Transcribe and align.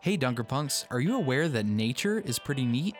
Hey, 0.00 0.16
Dunkerpunks, 0.16 0.84
are 0.90 1.00
you 1.00 1.16
aware 1.16 1.48
that 1.48 1.66
nature 1.66 2.20
is 2.20 2.38
pretty 2.38 2.64
neat? 2.64 2.94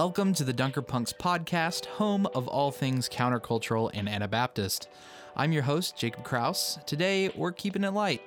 Welcome 0.00 0.32
to 0.34 0.44
the 0.44 0.52
Dunker 0.52 0.80
Punks 0.80 1.12
podcast, 1.12 1.86
home 1.86 2.28
of 2.32 2.46
all 2.46 2.70
things 2.70 3.08
countercultural 3.08 3.90
and 3.92 4.08
Anabaptist. 4.08 4.88
I'm 5.36 5.50
your 5.50 5.64
host, 5.64 5.96
Jacob 5.96 6.22
Crouse. 6.22 6.78
Today, 6.86 7.30
we're 7.30 7.50
keeping 7.50 7.82
it 7.82 7.90
light. 7.90 8.22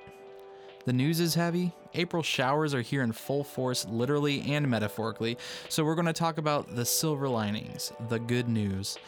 The 0.84 0.92
news 0.92 1.18
is 1.18 1.34
heavy. 1.34 1.72
April 1.94 2.22
showers 2.22 2.74
are 2.74 2.82
here 2.82 3.02
in 3.02 3.12
full 3.12 3.42
force, 3.42 3.86
literally 3.88 4.52
and 4.52 4.68
metaphorically. 4.68 5.38
So, 5.70 5.82
we're 5.82 5.94
going 5.94 6.04
to 6.04 6.12
talk 6.12 6.36
about 6.36 6.76
the 6.76 6.84
silver 6.84 7.26
linings, 7.26 7.90
the 8.10 8.18
good 8.18 8.50
news. 8.50 8.98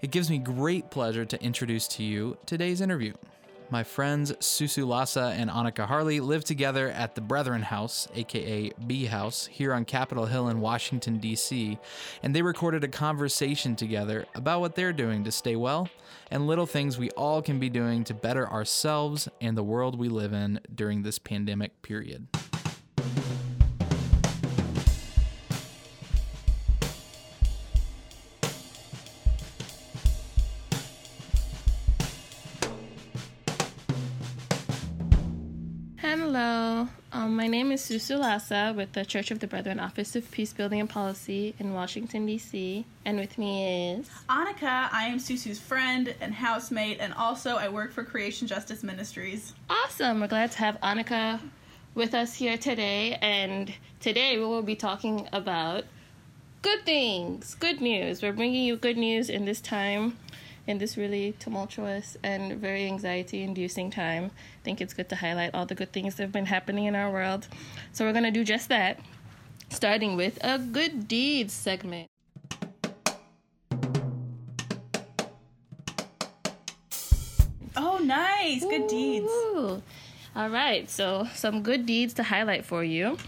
It 0.00 0.12
gives 0.12 0.30
me 0.30 0.38
great 0.38 0.92
pleasure 0.92 1.24
to 1.24 1.42
introduce 1.42 1.88
to 1.88 2.04
you 2.04 2.36
today's 2.46 2.80
interview. 2.80 3.14
My 3.68 3.82
friends 3.82 4.30
Susu 4.34 4.86
Lassa 4.86 5.34
and 5.36 5.50
Annika 5.50 5.86
Harley 5.86 6.20
live 6.20 6.44
together 6.44 6.88
at 6.88 7.16
the 7.16 7.20
Brethren 7.20 7.62
House, 7.62 8.06
aka 8.14 8.70
B 8.86 9.06
House, 9.06 9.46
here 9.46 9.74
on 9.74 9.84
Capitol 9.84 10.26
Hill 10.26 10.48
in 10.48 10.60
Washington, 10.60 11.18
D.C., 11.18 11.76
and 12.22 12.34
they 12.34 12.42
recorded 12.42 12.84
a 12.84 12.88
conversation 12.88 13.74
together 13.74 14.26
about 14.36 14.60
what 14.60 14.76
they're 14.76 14.92
doing 14.92 15.24
to 15.24 15.32
stay 15.32 15.56
well 15.56 15.88
and 16.30 16.46
little 16.46 16.66
things 16.66 16.96
we 16.96 17.10
all 17.10 17.42
can 17.42 17.58
be 17.58 17.68
doing 17.68 18.04
to 18.04 18.14
better 18.14 18.48
ourselves 18.48 19.28
and 19.40 19.56
the 19.56 19.64
world 19.64 19.98
we 19.98 20.08
live 20.08 20.32
in 20.32 20.60
during 20.72 21.02
this 21.02 21.18
pandemic 21.18 21.82
period. 21.82 22.28
My 37.46 37.50
name 37.50 37.70
is 37.70 37.80
Susu 37.80 38.18
Lassa 38.18 38.74
with 38.76 38.92
the 38.94 39.04
Church 39.04 39.30
of 39.30 39.38
the 39.38 39.46
Brethren 39.46 39.78
Office 39.78 40.16
of 40.16 40.28
Peace 40.32 40.52
Building 40.52 40.80
and 40.80 40.90
Policy 40.90 41.54
in 41.60 41.74
Washington, 41.74 42.26
D.C. 42.26 42.84
And 43.04 43.20
with 43.20 43.38
me 43.38 43.92
is. 43.92 44.10
Annika, 44.28 44.88
I 44.90 45.04
am 45.04 45.18
Susu's 45.18 45.60
friend 45.60 46.12
and 46.20 46.34
housemate, 46.34 46.98
and 46.98 47.14
also 47.14 47.54
I 47.54 47.68
work 47.68 47.92
for 47.92 48.02
Creation 48.02 48.48
Justice 48.48 48.82
Ministries. 48.82 49.52
Awesome! 49.70 50.18
We're 50.18 50.26
glad 50.26 50.50
to 50.50 50.58
have 50.58 50.80
Annika 50.80 51.38
with 51.94 52.14
us 52.14 52.34
here 52.34 52.58
today. 52.58 53.16
And 53.22 53.72
today 54.00 54.38
we 54.38 54.44
will 54.44 54.62
be 54.62 54.74
talking 54.74 55.28
about 55.32 55.84
good 56.62 56.84
things, 56.84 57.54
good 57.54 57.80
news. 57.80 58.22
We're 58.22 58.32
bringing 58.32 58.64
you 58.64 58.74
good 58.74 58.96
news 58.96 59.30
in 59.30 59.44
this 59.44 59.60
time, 59.60 60.18
in 60.66 60.78
this 60.78 60.96
really 60.96 61.34
tumultuous 61.38 62.16
and 62.22 62.58
very 62.60 62.86
anxiety 62.86 63.42
inducing 63.42 63.90
time. 63.90 64.30
I 64.34 64.64
think 64.64 64.80
it's 64.80 64.94
good 64.94 65.08
to 65.10 65.16
highlight 65.16 65.54
all 65.54 65.66
the 65.66 65.74
good 65.74 65.92
things 65.92 66.16
that 66.16 66.22
have 66.24 66.32
been 66.32 66.46
happening 66.46 66.84
in 66.84 66.96
our 66.96 67.10
world. 67.10 67.48
So 67.92 68.04
we're 68.04 68.12
going 68.12 68.24
to 68.24 68.30
do 68.30 68.44
just 68.44 68.68
that, 68.68 69.00
starting 69.70 70.16
with 70.16 70.38
a 70.42 70.58
good 70.58 71.08
deeds 71.08 71.52
segment. 71.52 72.08
Oh, 77.76 77.98
nice! 77.98 78.64
Good 78.64 78.86
deeds. 78.88 79.30
All 80.34 80.50
right, 80.50 80.88
so 80.90 81.26
some 81.34 81.62
good 81.62 81.86
deeds 81.86 82.14
to 82.14 82.22
highlight 82.22 82.64
for 82.64 82.82
you. 82.82 83.18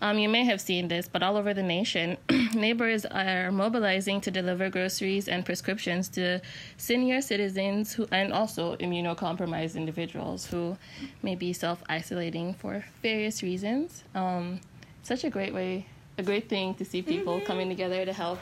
Um, 0.00 0.18
you 0.18 0.28
may 0.28 0.44
have 0.44 0.60
seen 0.60 0.88
this, 0.88 1.08
but 1.08 1.22
all 1.22 1.36
over 1.36 1.52
the 1.52 1.62
nation, 1.62 2.16
neighbors 2.54 3.04
are 3.04 3.50
mobilizing 3.50 4.20
to 4.22 4.30
deliver 4.30 4.70
groceries 4.70 5.26
and 5.26 5.44
prescriptions 5.44 6.08
to 6.10 6.40
senior 6.76 7.20
citizens 7.20 7.94
who, 7.94 8.06
and 8.12 8.32
also 8.32 8.76
immunocompromised 8.76 9.74
individuals 9.74 10.46
who 10.46 10.76
may 11.22 11.34
be 11.34 11.52
self 11.52 11.82
isolating 11.88 12.54
for 12.54 12.84
various 13.02 13.42
reasons. 13.42 14.04
Um, 14.14 14.60
such 15.02 15.24
a 15.24 15.30
great 15.30 15.52
way, 15.52 15.86
a 16.16 16.22
great 16.22 16.48
thing 16.48 16.74
to 16.74 16.84
see 16.84 17.02
people 17.02 17.40
coming 17.40 17.68
together 17.68 18.04
to 18.04 18.12
help 18.12 18.38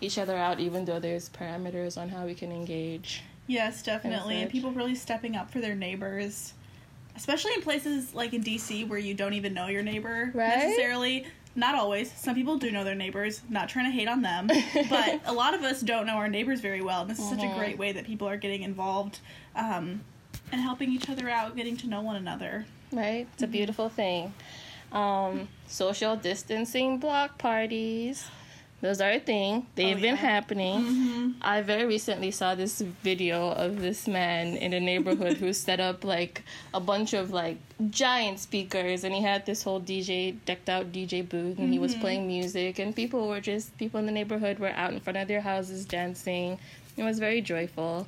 each 0.00 0.18
other 0.18 0.36
out, 0.36 0.60
even 0.60 0.84
though 0.84 1.00
there's 1.00 1.30
parameters 1.30 1.96
on 1.96 2.08
how 2.08 2.26
we 2.26 2.34
can 2.34 2.52
engage. 2.52 3.22
Yes, 3.46 3.82
definitely. 3.82 4.36
And 4.36 4.44
such. 4.44 4.52
people 4.52 4.72
really 4.72 4.94
stepping 4.94 5.36
up 5.36 5.50
for 5.50 5.60
their 5.60 5.74
neighbors. 5.74 6.52
Especially 7.18 7.52
in 7.54 7.60
places 7.62 8.14
like 8.14 8.32
in 8.32 8.42
DC 8.42 8.88
where 8.88 8.98
you 8.98 9.12
don't 9.12 9.34
even 9.34 9.52
know 9.52 9.66
your 9.66 9.82
neighbor 9.82 10.30
Right? 10.34 10.56
necessarily. 10.58 11.26
Not 11.54 11.74
always. 11.74 12.12
Some 12.12 12.34
people 12.36 12.56
do 12.56 12.70
know 12.70 12.84
their 12.84 12.94
neighbors. 12.94 13.42
Not 13.48 13.68
trying 13.68 13.86
to 13.86 13.90
hate 13.90 14.06
on 14.08 14.22
them, 14.22 14.46
but 14.88 15.20
a 15.26 15.32
lot 15.32 15.54
of 15.54 15.62
us 15.62 15.80
don't 15.80 16.06
know 16.06 16.14
our 16.14 16.28
neighbors 16.28 16.60
very 16.60 16.80
well. 16.82 17.02
And 17.02 17.10
this 17.10 17.18
is 17.18 17.28
such 17.28 17.42
a 17.42 17.52
great 17.58 17.76
way 17.76 17.90
that 17.92 18.04
people 18.06 18.28
are 18.28 18.36
getting 18.36 18.62
involved 18.62 19.18
um, 19.56 20.02
and 20.52 20.60
helping 20.60 20.92
each 20.92 21.10
other 21.10 21.28
out, 21.28 21.56
getting 21.56 21.76
to 21.78 21.88
know 21.88 22.00
one 22.00 22.14
another. 22.16 22.64
Right? 22.92 23.26
It's 23.34 23.42
a 23.42 23.48
beautiful 23.48 23.88
thing. 23.88 24.32
Um, 24.92 25.48
social 25.66 26.14
distancing 26.16 26.98
block 26.98 27.38
parties. 27.38 28.28
Those 28.80 29.00
are 29.00 29.10
a 29.10 29.18
thing. 29.18 29.66
They've 29.74 29.96
Oh, 29.96 30.00
been 30.00 30.14
yeah. 30.14 30.30
happening. 30.30 31.34
I 31.42 31.62
very 31.62 31.84
recently 31.84 32.30
saw 32.30 32.54
this 32.54 32.80
video 32.80 33.50
of 33.50 33.80
this 33.80 34.06
man 34.06 34.56
in 34.56 34.72
a 34.72 34.78
neighborhood 34.78 35.38
who 35.38 35.52
set 35.66 35.80
up 35.80 36.04
like 36.04 36.42
a 36.72 36.78
bunch 36.78 37.12
of 37.12 37.32
like 37.32 37.56
giant 37.90 38.38
speakers 38.38 39.02
and 39.02 39.12
he 39.12 39.20
had 39.20 39.46
this 39.46 39.64
whole 39.64 39.80
DJ 39.80 40.36
decked 40.44 40.68
out 40.68 40.92
DJ 40.92 41.28
booth 41.28 41.58
and 41.58 41.72
he 41.72 41.80
was 41.80 41.94
playing 41.96 42.28
music 42.28 42.78
and 42.78 42.94
people 42.94 43.28
were 43.28 43.40
just 43.40 43.76
people 43.78 43.98
in 43.98 44.06
the 44.06 44.12
neighborhood 44.12 44.60
were 44.60 44.70
out 44.70 44.92
in 44.92 45.00
front 45.00 45.16
of 45.16 45.26
their 45.26 45.40
houses 45.40 45.84
dancing. 45.84 46.56
It 46.96 47.02
was 47.02 47.18
very 47.18 47.40
joyful. 47.40 48.06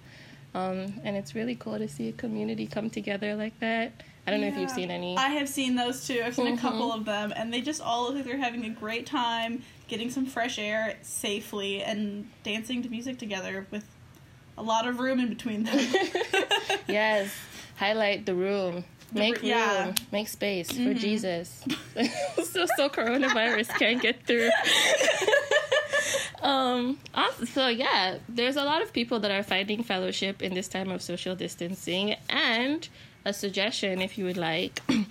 Um, 0.55 0.95
and 1.05 1.17
it's 1.17 1.35
really 1.35 1.55
cool 1.57 1.79
to 1.79 1.89
see 1.89 2.09
a 2.09 2.13
community 2.13 2.67
come 2.69 2.91
together 2.91 3.35
like 3.35 3.59
that. 3.61 3.93
I 4.27 4.33
don't 4.33 4.41
know 4.43 4.49
if 4.49 4.57
you've 4.57 4.71
seen 4.71 4.91
any. 4.91 5.17
I 5.17 5.29
have 5.29 5.49
seen 5.49 5.75
those 5.77 6.07
too. 6.07 6.23
I've 6.25 6.35
seen 6.37 6.49
a 6.49 6.51
Mhm. 6.57 6.59
couple 6.59 6.93
of 6.93 7.05
them, 7.05 7.33
and 7.35 7.53
they 7.53 7.61
just 7.63 7.81
all 7.81 8.05
look 8.05 8.17
like 8.17 8.25
they're 8.27 8.37
having 8.37 8.65
a 8.67 8.71
great 8.71 9.07
time, 9.07 9.63
getting 9.91 10.09
some 10.09 10.25
fresh 10.25 10.59
air 10.59 10.97
safely, 11.03 11.83
and 11.83 12.31
dancing 12.45 12.83
to 12.83 12.89
music 12.89 13.19
together 13.19 13.67
with 13.71 13.85
a 14.57 14.63
lot 14.63 14.87
of 14.87 15.01
room 15.01 15.21
in 15.21 15.29
between 15.29 15.65
them. 15.65 15.79
Yes, 16.89 17.33
highlight 17.77 18.27
the 18.27 18.35
room. 18.35 18.85
Make 19.13 19.43
yeah. 19.43 19.69
Mm-hmm. 19.69 19.87
room. 19.87 19.95
Make 20.11 20.29
space 20.29 20.73
for 20.73 20.95
Jesus. 20.95 21.65
so 22.37 22.67
so 22.77 22.89
coronavirus 22.89 23.69
can't 23.79 24.03
get 24.03 24.27
through. 24.27 24.51
um. 26.43 26.99
So 27.53 27.69
yeah, 27.69 28.19
there's 28.29 28.57
a 28.57 28.65
lot 28.65 28.83
of 28.83 28.93
people 28.93 29.21
that 29.21 29.31
are 29.31 29.43
finding 29.45 29.83
fellowship 29.85 30.43
in 30.43 30.55
this 30.55 30.69
time 30.69 30.91
of 30.91 31.01
social 31.01 31.37
distancing, 31.37 32.17
and 32.29 32.89
a 33.25 33.33
suggestion, 33.33 34.01
if 34.01 34.19
you 34.19 34.25
would 34.25 34.39
like. 34.39 34.83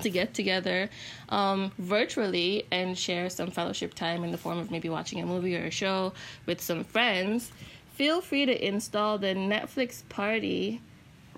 To 0.00 0.10
get 0.10 0.34
together 0.34 0.90
um, 1.28 1.70
virtually 1.78 2.66
and 2.72 2.98
share 2.98 3.30
some 3.30 3.50
fellowship 3.50 3.94
time 3.94 4.24
in 4.24 4.32
the 4.32 4.38
form 4.38 4.58
of 4.58 4.70
maybe 4.70 4.88
watching 4.88 5.20
a 5.20 5.26
movie 5.26 5.56
or 5.56 5.64
a 5.64 5.70
show 5.70 6.12
with 6.46 6.60
some 6.60 6.82
friends, 6.82 7.52
feel 7.94 8.20
free 8.20 8.44
to 8.44 8.66
install 8.66 9.18
the 9.18 9.34
Netflix 9.34 10.02
Party 10.08 10.80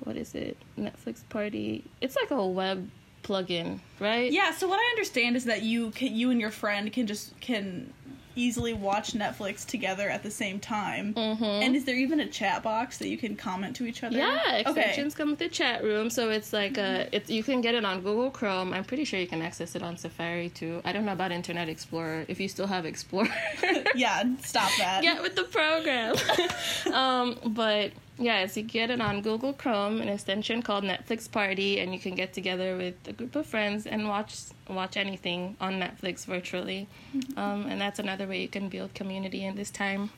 what 0.04 0.16
is 0.16 0.34
it? 0.34 0.56
Netflix 0.78 1.28
Party. 1.28 1.84
It's 2.00 2.16
like 2.16 2.30
a 2.30 2.46
web 2.46 2.88
plugin, 3.22 3.80
right? 3.98 4.30
yeah. 4.30 4.52
So 4.52 4.68
what 4.68 4.78
I 4.78 4.90
understand 4.90 5.36
is 5.36 5.44
that 5.44 5.62
you 5.62 5.90
can, 5.90 6.14
you 6.14 6.30
and 6.30 6.40
your 6.40 6.50
friend 6.50 6.92
can 6.92 7.06
just 7.06 7.38
can 7.40 7.92
easily 8.36 8.72
watch 8.74 9.12
Netflix 9.12 9.66
together 9.66 10.08
at 10.08 10.22
the 10.22 10.30
same 10.30 10.60
time. 10.60 11.14
Mm-hmm. 11.14 11.42
And 11.44 11.74
is 11.74 11.84
there 11.84 11.96
even 11.96 12.20
a 12.20 12.26
chat 12.26 12.62
box 12.62 12.98
that 12.98 13.08
you 13.08 13.18
can 13.18 13.34
comment 13.36 13.74
to 13.76 13.86
each 13.86 14.04
other? 14.04 14.16
Yeah, 14.16 14.62
Okay. 14.66 14.80
extensions 14.80 15.14
come 15.14 15.30
with 15.30 15.38
the 15.38 15.48
chat 15.48 15.82
room, 15.82 16.10
so 16.10 16.30
it's 16.30 16.52
like 16.52 16.78
uh 16.78 17.06
it's 17.12 17.28
you 17.30 17.42
can 17.42 17.60
get 17.60 17.74
it 17.74 17.84
on 17.84 18.02
Google 18.02 18.30
Chrome. 18.30 18.72
I'm 18.72 18.84
pretty 18.84 19.04
sure 19.04 19.18
you 19.18 19.26
can 19.26 19.42
access 19.42 19.74
it 19.74 19.82
on 19.82 19.96
Safari 19.96 20.50
too. 20.50 20.80
I 20.84 20.92
don't 20.92 21.04
know 21.04 21.12
about 21.12 21.32
Internet 21.32 21.68
Explorer. 21.68 22.24
If 22.28 22.38
you 22.38 22.48
still 22.48 22.66
have 22.66 22.84
Explorer, 22.86 23.28
Yeah. 23.94 24.22
Stop 24.42 24.70
that. 24.78 25.02
get 25.02 25.22
with 25.22 25.34
the 25.34 25.44
program. 25.44 26.14
um, 26.94 27.38
but 27.46 27.92
yeah, 28.18 28.46
so 28.46 28.60
you 28.60 28.66
get 28.66 28.90
it 28.90 29.00
on 29.00 29.20
Google 29.22 29.52
Chrome, 29.52 30.00
an 30.00 30.08
extension 30.08 30.62
called 30.62 30.84
Netflix 30.84 31.30
Party, 31.30 31.80
and 31.80 31.92
you 31.92 31.98
can 31.98 32.14
get 32.14 32.32
together 32.32 32.76
with 32.76 32.94
a 33.06 33.12
group 33.12 33.36
of 33.36 33.46
friends 33.46 33.86
and 33.86 34.08
watch 34.08 34.36
watch 34.68 34.96
anything 34.96 35.56
on 35.60 35.74
Netflix 35.80 36.24
virtually. 36.24 36.88
Um, 37.36 37.66
and 37.66 37.80
that's 37.80 37.98
another 37.98 38.26
way 38.26 38.40
you 38.42 38.48
can 38.48 38.68
build 38.68 38.94
community 38.94 39.44
in 39.44 39.54
this 39.56 39.70
time 39.70 40.10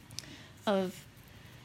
of 0.66 1.04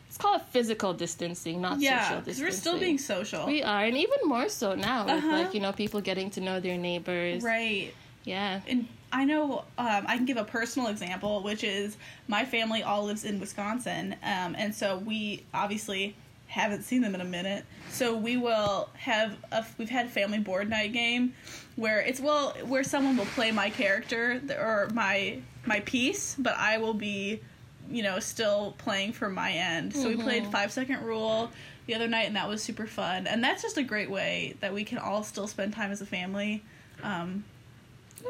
it's 0.07 0.17
called 0.17 0.41
physical 0.51 0.93
distancing, 0.93 1.59
not 1.61 1.79
Yeah. 1.79 2.03
social 2.03 2.17
distancing. 2.21 2.45
we're 2.45 2.51
still 2.51 2.79
being 2.79 2.97
social. 2.99 3.45
We 3.47 3.63
are, 3.63 3.83
and 3.85 3.97
even 3.97 4.19
more 4.25 4.47
so 4.49 4.75
now 4.75 5.05
with 5.05 5.23
Uh-huh. 5.23 5.37
like 5.37 5.53
you 5.53 5.59
know 5.59 5.71
people 5.71 6.01
getting 6.01 6.29
to 6.31 6.41
know 6.41 6.59
their 6.59 6.77
neighbors. 6.77 7.43
right. 7.43 7.93
Yeah. 8.25 8.61
and 8.67 8.87
I 9.11 9.25
know 9.25 9.65
um, 9.77 10.05
I 10.07 10.15
can 10.17 10.25
give 10.25 10.37
a 10.37 10.43
personal 10.43 10.87
example, 10.87 11.43
which 11.43 11.63
is 11.63 11.97
my 12.27 12.45
family 12.45 12.81
all 12.81 13.03
lives 13.05 13.23
in 13.25 13.39
Wisconsin, 13.39 14.15
um, 14.23 14.55
and 14.57 14.73
so 14.73 14.97
we 14.97 15.43
obviously 15.53 16.15
haven't 16.53 16.83
seen 16.83 17.01
them 17.01 17.15
in 17.15 17.21
a 17.21 17.25
minute. 17.25 17.65
So 17.89 18.15
we 18.15 18.37
will 18.37 18.89
have 18.93 19.35
a 19.51 19.65
we've 19.79 19.89
had 19.89 20.09
family 20.09 20.37
board 20.37 20.69
night 20.69 20.93
game 20.93 21.33
where 21.75 21.99
it's 21.99 22.19
well 22.19 22.51
where 22.65 22.83
someone 22.83 23.17
will 23.17 23.25
play 23.25 23.51
my 23.51 23.71
character 23.71 24.39
or 24.59 24.87
my 24.93 25.39
my 25.65 25.79
piece, 25.79 26.35
but 26.37 26.55
I 26.55 26.77
will 26.77 26.93
be 26.93 27.41
you 27.89 28.03
know 28.03 28.19
still 28.19 28.75
playing 28.77 29.13
from 29.13 29.33
my 29.33 29.51
end. 29.51 29.93
So 29.93 30.07
we 30.07 30.15
played 30.15 30.45
five 30.51 30.71
second 30.71 31.03
rule 31.03 31.49
the 31.87 31.95
other 31.95 32.07
night, 32.07 32.27
and 32.27 32.35
that 32.35 32.47
was 32.47 32.61
super 32.61 32.85
fun. 32.85 33.25
And 33.25 33.43
that's 33.43 33.63
just 33.63 33.77
a 33.77 33.83
great 33.83 34.11
way 34.11 34.55
that 34.59 34.73
we 34.73 34.83
can 34.83 34.99
all 34.99 35.23
still 35.23 35.47
spend 35.47 35.73
time 35.73 35.91
as 35.91 36.01
a 36.01 36.05
family. 36.05 36.63
Um, 37.01 37.43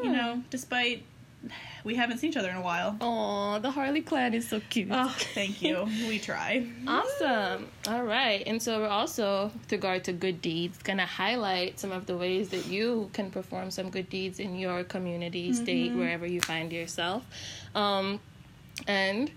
you 0.02 0.10
know, 0.10 0.42
despite 0.48 1.04
we 1.84 1.94
haven't 1.94 2.18
seen 2.18 2.30
each 2.30 2.36
other 2.36 2.48
in 2.48 2.56
a 2.56 2.62
while. 2.62 2.96
Oh, 3.00 3.58
the 3.58 3.70
Harley 3.70 4.00
clan 4.00 4.34
is 4.34 4.48
so 4.48 4.60
cute. 4.70 4.88
Oh, 4.90 5.14
thank 5.34 5.62
you. 5.62 5.84
we 6.08 6.18
try. 6.18 6.66
Awesome. 6.86 7.68
All 7.88 8.04
right. 8.04 8.42
And 8.46 8.62
so 8.62 8.80
we're 8.80 8.88
also, 8.88 9.50
with 9.52 9.72
regard 9.72 10.04
to 10.04 10.12
good 10.12 10.40
deeds, 10.40 10.78
going 10.78 10.98
to 10.98 11.06
highlight 11.06 11.78
some 11.78 11.92
of 11.92 12.06
the 12.06 12.16
ways 12.16 12.48
that 12.50 12.66
you 12.66 13.10
can 13.12 13.30
perform 13.30 13.70
some 13.70 13.90
good 13.90 14.08
deeds 14.08 14.40
in 14.40 14.56
your 14.56 14.84
community, 14.84 15.52
state, 15.52 15.92
wherever 15.92 16.26
you 16.26 16.40
find 16.40 16.72
yourself. 16.72 17.24
Um, 17.74 18.20
and 18.86 19.30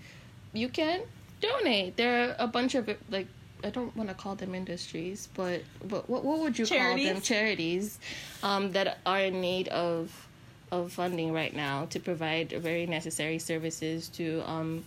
you 0.53 0.69
can 0.69 1.01
donate. 1.41 1.97
There 1.97 2.29
are 2.29 2.35
a 2.39 2.47
bunch 2.47 2.75
of, 2.75 2.89
like, 3.09 3.27
I 3.63 3.69
don't 3.71 3.95
want 3.95 4.09
to 4.09 4.15
call 4.15 4.35
them 4.35 4.53
industries, 4.53 5.29
but, 5.33 5.61
but 5.83 6.09
what, 6.09 6.23
what 6.23 6.39
would 6.39 6.57
you 6.57 6.65
call 6.65 6.77
them? 6.77 6.97
Charities? 6.97 7.23
Charities 7.23 7.99
um, 8.43 8.71
that 8.71 8.99
are 9.05 9.19
in 9.19 9.41
need 9.41 9.67
of 9.69 10.26
of 10.71 10.91
funding 10.91 11.31
right 11.31 11.55
now 11.55 11.85
to 11.85 11.99
provide 11.99 12.51
very 12.51 12.85
necessary 12.85 13.39
services 13.39 14.09
to 14.09 14.41
um, 14.49 14.83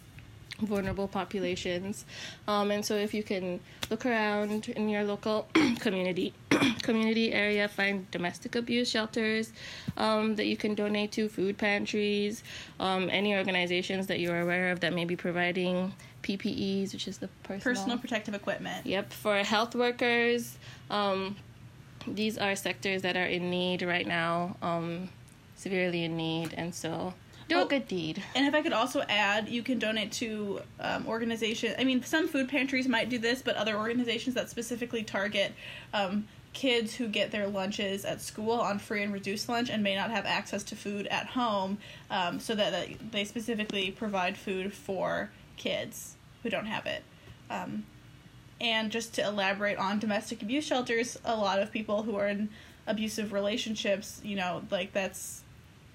vulnerable 0.60 1.08
populations. 1.08 2.04
Um, 2.46 2.70
and 2.70 2.84
so 2.84 2.96
if 2.96 3.14
you 3.14 3.22
can 3.22 3.60
look 3.90 4.06
around 4.06 4.68
in 4.68 4.88
your 4.88 5.04
local 5.04 5.48
community 5.80 6.34
community 6.82 7.32
area, 7.32 7.68
find 7.68 8.10
domestic 8.10 8.54
abuse 8.54 8.90
shelters 8.90 9.52
um, 9.96 10.36
that 10.36 10.46
you 10.46 10.56
can 10.56 10.74
donate 10.74 11.12
to, 11.12 11.28
food 11.28 11.56
pantries, 11.56 12.42
um, 12.78 13.08
any 13.10 13.34
organizations 13.34 14.06
that 14.06 14.20
you're 14.20 14.40
aware 14.40 14.70
of 14.72 14.80
that 14.80 14.92
may 14.92 15.04
be 15.04 15.16
providing 15.16 15.92
PPEs, 16.22 16.92
which 16.92 17.08
is 17.08 17.18
the 17.18 17.28
personal, 17.42 17.74
Personal 17.74 17.98
protective 17.98 18.34
equipment. 18.34 18.86
Yep, 18.86 19.12
for 19.12 19.36
health 19.38 19.74
workers, 19.74 20.58
um, 20.90 21.36
these 22.06 22.38
are 22.38 22.56
sectors 22.56 23.02
that 23.02 23.16
are 23.16 23.26
in 23.26 23.50
need 23.50 23.82
right 23.82 24.06
now, 24.06 24.56
um, 24.62 25.08
severely 25.60 26.04
in 26.04 26.16
need, 26.16 26.54
and 26.56 26.74
so 26.74 27.12
do 27.48 27.58
a 27.58 27.62
Oh. 27.62 27.66
good 27.66 27.86
deed. 27.88 28.22
And 28.34 28.46
if 28.46 28.54
I 28.54 28.62
could 28.62 28.72
also 28.72 29.02
add, 29.08 29.48
you 29.48 29.62
can 29.62 29.78
donate 29.78 30.12
to 30.12 30.60
um, 30.78 31.06
organizations. 31.06 31.74
I 31.78 31.84
mean, 31.84 32.02
some 32.02 32.28
food 32.28 32.48
pantries 32.48 32.86
might 32.88 33.08
do 33.08 33.18
this, 33.18 33.42
but 33.42 33.56
other 33.56 33.76
organizations 33.76 34.34
that 34.36 34.48
specifically 34.48 35.02
target 35.02 35.52
um, 35.92 36.28
kids 36.52 36.94
who 36.94 37.06
get 37.08 37.30
their 37.30 37.46
lunches 37.46 38.04
at 38.04 38.20
school 38.20 38.52
on 38.52 38.78
free 38.78 39.02
and 39.02 39.12
reduced 39.12 39.48
lunch 39.48 39.68
and 39.68 39.82
may 39.82 39.94
not 39.94 40.10
have 40.10 40.26
access 40.26 40.62
to 40.64 40.76
food 40.76 41.06
at 41.08 41.26
home, 41.26 41.78
um, 42.10 42.40
so 42.40 42.54
that, 42.54 42.70
that 42.72 43.12
they 43.12 43.24
specifically 43.24 43.90
provide 43.90 44.36
food 44.36 44.72
for 44.72 45.30
kids 45.56 46.16
who 46.42 46.50
don't 46.50 46.66
have 46.66 46.86
it. 46.86 47.02
Um, 47.50 47.84
and 48.60 48.90
just 48.92 49.14
to 49.14 49.26
elaborate 49.26 49.76
on 49.78 49.98
domestic 49.98 50.40
abuse 50.42 50.64
shelters, 50.66 51.18
a 51.24 51.34
lot 51.36 51.58
of 51.60 51.70
people 51.72 52.02
who 52.04 52.16
are 52.16 52.28
in 52.28 52.48
abusive 52.86 53.32
relationships, 53.32 54.20
you 54.24 54.36
know, 54.36 54.62
like 54.70 54.92
that's 54.92 55.42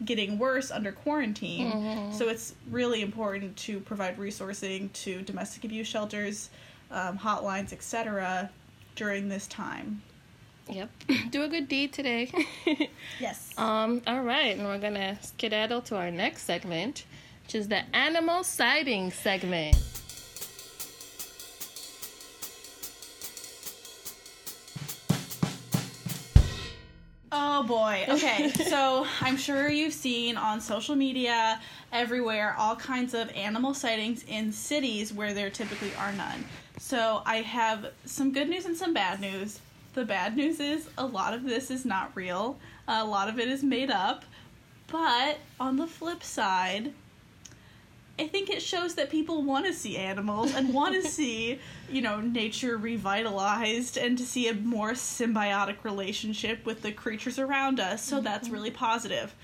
getting 0.03 0.37
worse 0.37 0.71
under 0.71 0.91
quarantine. 0.91 2.11
So 2.13 2.27
it's 2.27 2.53
really 2.69 3.01
important 3.01 3.55
to 3.57 3.79
provide 3.79 4.17
resourcing 4.17 4.91
to 4.93 5.21
domestic 5.21 5.63
abuse 5.63 5.87
shelters, 5.87 6.49
um, 6.91 7.17
hotlines, 7.17 7.71
etc. 7.71 8.49
during 8.95 9.29
this 9.29 9.47
time. 9.47 10.01
Yep, 10.67 10.89
do 11.29 11.43
a 11.43 11.47
good 11.47 11.67
deed 11.67 11.93
today. 11.93 12.31
Yes. 13.19 13.51
um, 13.57 14.01
all 14.07 14.21
right, 14.23 14.57
and 14.57 14.65
we're 14.65 14.79
gonna 14.79 15.17
skedaddle 15.21 15.81
to 15.83 15.95
our 15.95 16.11
next 16.11 16.43
segment, 16.43 17.05
which 17.43 17.55
is 17.55 17.67
the 17.69 17.83
animal 17.95 18.43
sighting 18.43 19.11
segment. 19.11 19.77
Oh 27.57 27.63
boy. 27.63 28.05
Okay. 28.09 28.49
so 28.67 29.07
I'm 29.21 29.37
sure 29.37 29.69
you've 29.69 29.93
seen 29.93 30.35
on 30.35 30.59
social 30.59 30.93
media 30.93 31.61
everywhere 31.93 32.53
all 32.59 32.75
kinds 32.75 33.13
of 33.13 33.31
animal 33.31 33.73
sightings 33.73 34.25
in 34.27 34.51
cities 34.51 35.13
where 35.13 35.33
there 35.33 35.49
typically 35.49 35.93
are 35.95 36.11
none. 36.11 36.43
So 36.79 37.21
I 37.25 37.37
have 37.37 37.93
some 38.03 38.33
good 38.33 38.49
news 38.49 38.65
and 38.65 38.75
some 38.75 38.93
bad 38.93 39.21
news. 39.21 39.61
the 39.93 40.03
bad 40.03 40.35
news 40.35 40.59
is 40.59 40.89
a 40.97 41.05
lot 41.05 41.33
of 41.33 41.45
this 41.45 41.71
is 41.71 41.85
not 41.85 42.11
real. 42.13 42.59
A 42.89 43.05
lot 43.05 43.29
of 43.29 43.39
it 43.39 43.47
is 43.47 43.63
made 43.63 43.89
up. 43.89 44.25
But 44.87 45.37
on 45.57 45.77
the 45.77 45.87
flip 45.87 46.23
side, 46.23 46.91
I 48.17 48.27
think 48.27 48.49
it 48.49 48.61
shows 48.61 48.95
that 48.95 49.09
people 49.09 49.43
want 49.43 49.65
to 49.65 49.73
see 49.73 49.97
animals 49.97 50.55
and 50.55 50.73
want 50.73 50.95
to 50.95 51.07
see, 51.09 51.59
you 51.89 52.01
know, 52.01 52.21
nature 52.21 52.77
revitalized 52.77 53.97
and 53.97 54.17
to 54.17 54.25
see 54.25 54.47
a 54.47 54.53
more 54.53 54.91
symbiotic 54.91 55.83
relationship 55.83 56.65
with 56.65 56.81
the 56.81 56.91
creatures 56.91 57.39
around 57.39 57.79
us. 57.79 58.03
So 58.03 58.21
that's 58.21 58.49
really 58.49 58.71
positive. 58.71 59.35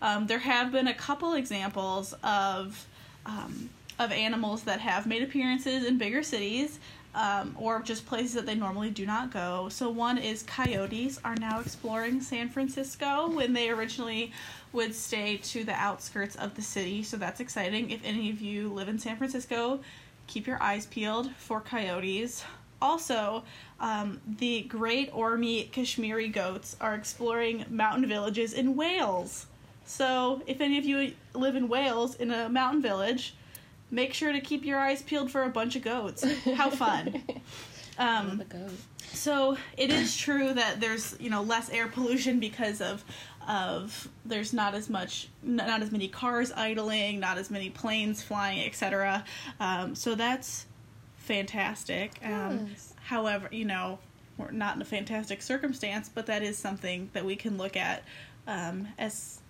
Um, 0.00 0.26
there 0.26 0.38
have 0.38 0.72
been 0.72 0.88
a 0.88 0.94
couple 0.94 1.34
examples 1.34 2.14
of 2.22 2.86
um, 3.26 3.70
of 3.98 4.10
animals 4.12 4.64
that 4.64 4.80
have 4.80 5.06
made 5.06 5.22
appearances 5.22 5.84
in 5.84 5.98
bigger 5.98 6.22
cities. 6.22 6.78
Um, 7.14 7.54
or 7.56 7.80
just 7.80 8.06
places 8.06 8.34
that 8.34 8.44
they 8.44 8.56
normally 8.56 8.90
do 8.90 9.06
not 9.06 9.30
go. 9.30 9.68
So 9.68 9.88
one 9.88 10.18
is 10.18 10.42
coyotes 10.42 11.20
are 11.24 11.36
now 11.36 11.60
exploring 11.60 12.20
San 12.20 12.48
Francisco 12.48 13.30
when 13.30 13.52
they 13.52 13.70
originally 13.70 14.32
would 14.72 14.92
stay 14.96 15.36
to 15.36 15.62
the 15.62 15.74
outskirts 15.74 16.34
of 16.34 16.56
the 16.56 16.62
city. 16.62 17.04
So 17.04 17.16
that's 17.16 17.38
exciting. 17.38 17.90
If 17.90 18.00
any 18.04 18.30
of 18.30 18.40
you 18.40 18.68
live 18.68 18.88
in 18.88 18.98
San 18.98 19.16
Francisco, 19.16 19.78
keep 20.26 20.48
your 20.48 20.60
eyes 20.60 20.86
peeled 20.86 21.30
for 21.36 21.60
coyotes. 21.60 22.44
Also, 22.82 23.44
um, 23.80 24.20
the 24.26 24.62
great 24.62 25.10
Orme 25.12 25.64
Kashmiri 25.70 26.28
goats 26.28 26.76
are 26.80 26.94
exploring 26.94 27.64
mountain 27.70 28.06
villages 28.06 28.52
in 28.52 28.76
Wales. 28.76 29.46
So, 29.86 30.42
if 30.46 30.60
any 30.60 30.78
of 30.78 30.84
you 30.84 31.12
live 31.34 31.56
in 31.56 31.68
Wales 31.68 32.16
in 32.16 32.30
a 32.30 32.48
mountain 32.48 32.82
village, 32.82 33.34
make 33.94 34.12
sure 34.12 34.32
to 34.32 34.40
keep 34.40 34.64
your 34.64 34.78
eyes 34.78 35.02
peeled 35.02 35.30
for 35.30 35.42
a 35.44 35.48
bunch 35.48 35.76
of 35.76 35.82
goats. 35.82 36.24
How 36.54 36.70
fun! 36.70 37.22
Um, 37.96 38.42
goat. 38.48 38.72
so 39.12 39.56
it 39.76 39.88
is 39.90 40.16
true 40.16 40.52
that 40.52 40.80
there's 40.80 41.14
you 41.20 41.30
know 41.30 41.42
less 41.42 41.70
air 41.70 41.86
pollution 41.86 42.40
because 42.40 42.80
of 42.80 43.04
of 43.48 44.08
there's 44.24 44.52
not 44.52 44.74
as 44.74 44.90
much 44.90 45.28
not, 45.44 45.68
not 45.68 45.80
as 45.80 45.92
many 45.92 46.08
cars 46.08 46.50
idling, 46.50 47.20
not 47.20 47.38
as 47.38 47.52
many 47.52 47.70
planes 47.70 48.20
flying, 48.20 48.66
etc. 48.66 49.24
Um, 49.60 49.94
so 49.94 50.16
that's 50.16 50.66
fantastic. 51.18 52.12
Um, 52.24 52.66
Yes. 52.70 52.94
However, 53.04 53.48
you 53.52 53.64
know 53.64 54.00
we're 54.38 54.50
not 54.50 54.74
in 54.74 54.82
a 54.82 54.84
fantastic 54.84 55.40
circumstance, 55.40 56.08
but 56.12 56.26
that 56.26 56.42
is 56.42 56.58
something 56.58 57.10
that 57.12 57.24
we 57.24 57.36
can 57.36 57.56
look 57.58 57.76
at 57.76 58.02
um, 58.48 58.88
as 58.98 59.40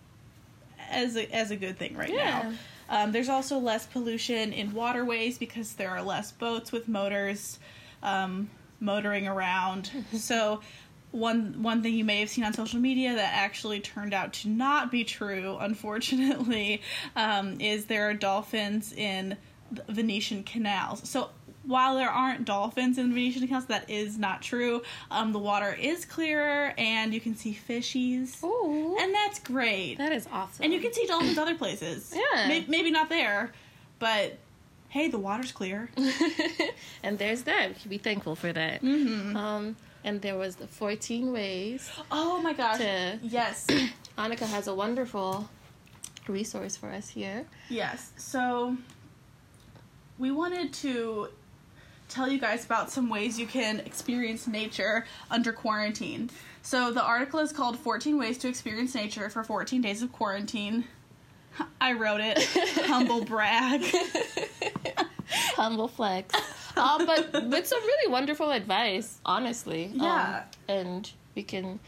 as 0.91 1.17
a, 1.17 1.35
as 1.35 1.51
a 1.51 1.57
good 1.57 1.79
thing 1.79 1.97
right 1.97 2.11
Yeah. 2.13 2.43
now. 2.43 2.53
Um, 2.89 3.13
there's 3.13 3.29
also 3.29 3.59
less 3.59 3.87
pollution 3.87 4.53
in 4.53 4.73
waterways 4.73 5.39
because 5.39 5.75
there 5.75 5.91
are 5.91 6.03
less 6.03 6.33
boats 6.33 6.73
with 6.73 6.89
motors 6.89 7.59
um, 8.03 8.51
motoring 8.81 9.27
around. 9.27 9.91
so 10.17 10.61
one 11.11 11.63
one 11.63 11.81
thing 11.83 11.95
you 11.95 12.05
may 12.05 12.19
have 12.21 12.29
seen 12.29 12.45
on 12.45 12.53
social 12.53 12.81
media 12.81 13.15
that 13.15 13.33
actually 13.35 13.81
turned 13.81 14.13
out 14.13 14.33
to 14.33 14.49
not 14.49 14.91
be 14.91 15.05
true, 15.05 15.57
unfortunately, 15.61 16.83
um, 17.17 17.61
is 17.61 17.87
there 17.87 18.09
are 18.11 18.15
dolphins 18.15 18.93
in 18.93 19.37
the 19.71 19.85
Venetian 19.89 20.43
canals. 20.43 21.09
So 21.09 21.31
while 21.67 21.95
there 21.97 22.09
aren't 22.11 22.45
dolphins 22.45 22.99
in 22.99 23.09
Venetian 23.15 23.47
canals, 23.47 23.67
that 23.67 23.89
is 23.91 24.19
not 24.19 24.43
true. 24.43 24.83
Um, 25.11 25.33
the 25.33 25.39
water 25.39 25.73
is 25.81 26.05
clearer, 26.05 26.75
and 26.77 27.13
you 27.15 27.21
can 27.21 27.37
see 27.37 27.59
fishies, 27.69 28.43
Ooh. 28.45 28.97
and 29.01 29.15
that's 29.15 29.39
great. 29.39 29.97
that 29.99 30.13
is 30.13 30.29
awesome. 30.33 30.65
And 30.65 30.73
you 30.73 30.81
can 30.81 30.93
see 30.93 31.07
dolphins 31.07 31.39
other 31.39 31.55
places. 31.55 32.15
Yeah. 32.35 32.49
May- 32.49 32.67
maybe 32.69 32.91
not 32.91 33.09
there, 33.09 33.53
but 33.99 34.39
hey, 34.89 35.09
the 35.09 35.19
water's 35.19 35.53
clear. 35.53 35.91
and 37.03 37.19
there's 37.19 37.43
that. 37.43 37.71
We 37.71 37.79
should 37.81 37.91
be 37.91 37.99
thankful 37.99 38.37
for 38.37 38.53
that. 38.53 38.83
Mm-hmm. 38.83 39.37
Um, 39.37 39.77
and 40.05 40.21
there 40.23 40.37
was 40.37 40.57
the 40.57 40.67
14 40.67 41.33
ways. 41.33 41.91
Oh 42.13 42.41
my 42.43 42.53
gosh. 42.53 42.79
To- 42.79 43.19
Yes. 43.23 43.67
Annika 44.19 44.47
has 44.47 44.69
a 44.69 44.75
wonderful 44.75 45.49
resource 46.29 46.77
for 46.77 46.91
us 46.91 47.09
here. 47.09 47.45
yes. 47.69 48.13
So 48.17 48.77
we 50.19 50.31
wanted 50.31 50.73
to 50.75 51.29
tell 52.09 52.29
you 52.29 52.39
guys 52.39 52.65
about 52.65 52.91
some 52.91 53.09
ways 53.09 53.39
you 53.39 53.47
can 53.47 53.81
experience 53.81 54.47
nature 54.47 55.07
under 55.31 55.53
quarantine. 55.53 56.31
So 56.63 56.93
the 56.93 57.03
article 57.03 57.41
is 57.41 57.53
called 57.53 57.79
14 57.79 58.17
Ways 58.19 58.39
to 58.39 58.49
Experience 58.49 58.95
Nature 58.95 59.29
for 59.29 59.45
14 59.45 59.83
Days 59.83 60.03
of 60.03 60.13
Quarantine. 60.13 60.85
I 61.81 61.93
wrote 61.93 62.21
it. 62.21 62.39
Humble 62.87 63.25
brag. 63.25 63.85
Humble 65.57 65.89
flex. 65.89 66.35
uh, 66.77 67.05
but 67.05 67.33
with 67.49 67.67
some 67.67 67.81
really 67.83 68.11
wonderful 68.11 68.51
advice, 68.51 69.19
honestly. 69.25 69.87
Um, 69.95 70.01
Yeah. 70.01 70.43
and 70.69 71.11
we 71.35 71.43
can 71.43 71.81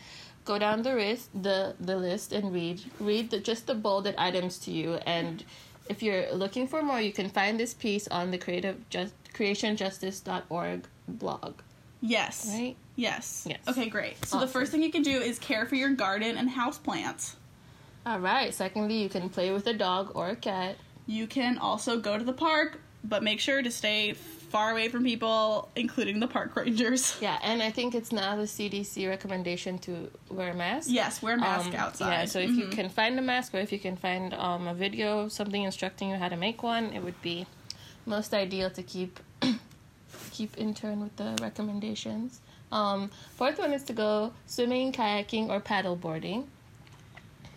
go 0.44 0.58
down 0.58 0.82
the 0.82 0.94
list, 0.94 1.30
the 1.42 1.74
the 1.80 1.96
list, 1.96 2.32
and 2.32 2.52
read 2.52 2.80
read 3.00 3.30
the, 3.30 3.40
just 3.40 3.66
the 3.66 3.74
bolded 3.74 4.14
items 4.16 4.58
to 4.58 4.70
you. 4.70 4.94
And 5.06 5.42
if 5.88 6.02
you're 6.02 6.32
looking 6.32 6.66
for 6.68 6.82
more, 6.82 7.00
you 7.00 7.12
can 7.12 7.28
find 7.28 7.58
this 7.58 7.74
piece 7.74 8.06
on 8.08 8.30
the 8.30 8.38
creative 8.38 8.88
just 8.90 9.14
creationjustice.org 9.36 10.86
blog. 11.08 11.54
Yes. 12.00 12.46
Right? 12.52 12.76
Yes. 12.94 13.46
Yes. 13.48 13.58
Okay, 13.68 13.88
great. 13.88 14.24
So 14.26 14.38
the 14.40 14.46
first 14.46 14.72
thing 14.72 14.82
you 14.82 14.90
can 14.92 15.02
do 15.02 15.18
is 15.20 15.38
care 15.38 15.66
for 15.66 15.74
your 15.74 15.90
garden 15.90 16.36
and 16.36 16.48
houseplants. 16.50 17.34
All 18.04 18.20
right. 18.20 18.52
Secondly, 18.54 19.02
you 19.02 19.08
can 19.08 19.28
play 19.28 19.50
with 19.50 19.66
a 19.66 19.72
dog 19.72 20.12
or 20.14 20.28
a 20.30 20.36
cat. 20.36 20.76
You 21.06 21.26
can 21.26 21.58
also 21.58 21.98
go 21.98 22.18
to 22.18 22.24
the 22.24 22.32
park, 22.32 22.80
but 23.04 23.22
make 23.22 23.40
sure 23.40 23.62
to 23.62 23.70
stay 23.70 24.12
far 24.12 24.70
away 24.70 24.88
from 24.88 25.02
people, 25.04 25.68
including 25.74 26.20
the 26.20 26.28
park 26.28 26.54
rangers. 26.54 27.16
Yeah, 27.20 27.38
and 27.42 27.60
I 27.62 27.70
think 27.70 27.94
it's 27.94 28.12
now 28.12 28.36
the 28.36 28.42
CDC 28.44 29.08
recommendation 29.08 29.78
to 29.80 30.08
wear 30.30 30.50
a 30.52 30.54
mask. 30.54 30.88
Yes, 30.90 31.20
wear 31.20 31.34
a 31.34 31.38
mask 31.38 31.68
Um, 31.70 31.74
outside. 31.74 32.10
Yeah, 32.10 32.24
so 32.26 32.38
if 32.38 32.50
you 32.50 32.66
Mhm. 32.66 32.72
can 32.72 32.88
find 32.88 33.18
a 33.18 33.22
mask 33.22 33.54
or 33.54 33.58
if 33.58 33.72
you 33.72 33.78
can 33.80 33.96
find 33.96 34.32
um, 34.34 34.68
a 34.68 34.74
video, 34.74 35.28
something 35.28 35.62
instructing 35.64 36.10
you 36.10 36.16
how 36.16 36.28
to 36.28 36.36
make 36.36 36.62
one, 36.62 36.92
it 36.92 37.02
would 37.02 37.20
be 37.22 37.46
most 38.06 38.32
ideal 38.32 38.70
to 38.70 38.82
keep 38.82 39.20
keep 40.30 40.56
in 40.56 40.74
turn 40.74 41.00
with 41.00 41.16
the 41.16 41.36
recommendations. 41.40 42.40
Um, 42.72 43.10
fourth 43.34 43.58
one 43.58 43.72
is 43.72 43.82
to 43.84 43.92
go 43.92 44.32
swimming, 44.46 44.92
kayaking, 44.92 45.48
or 45.48 45.60
paddle 45.60 45.96
boarding. 45.96 46.48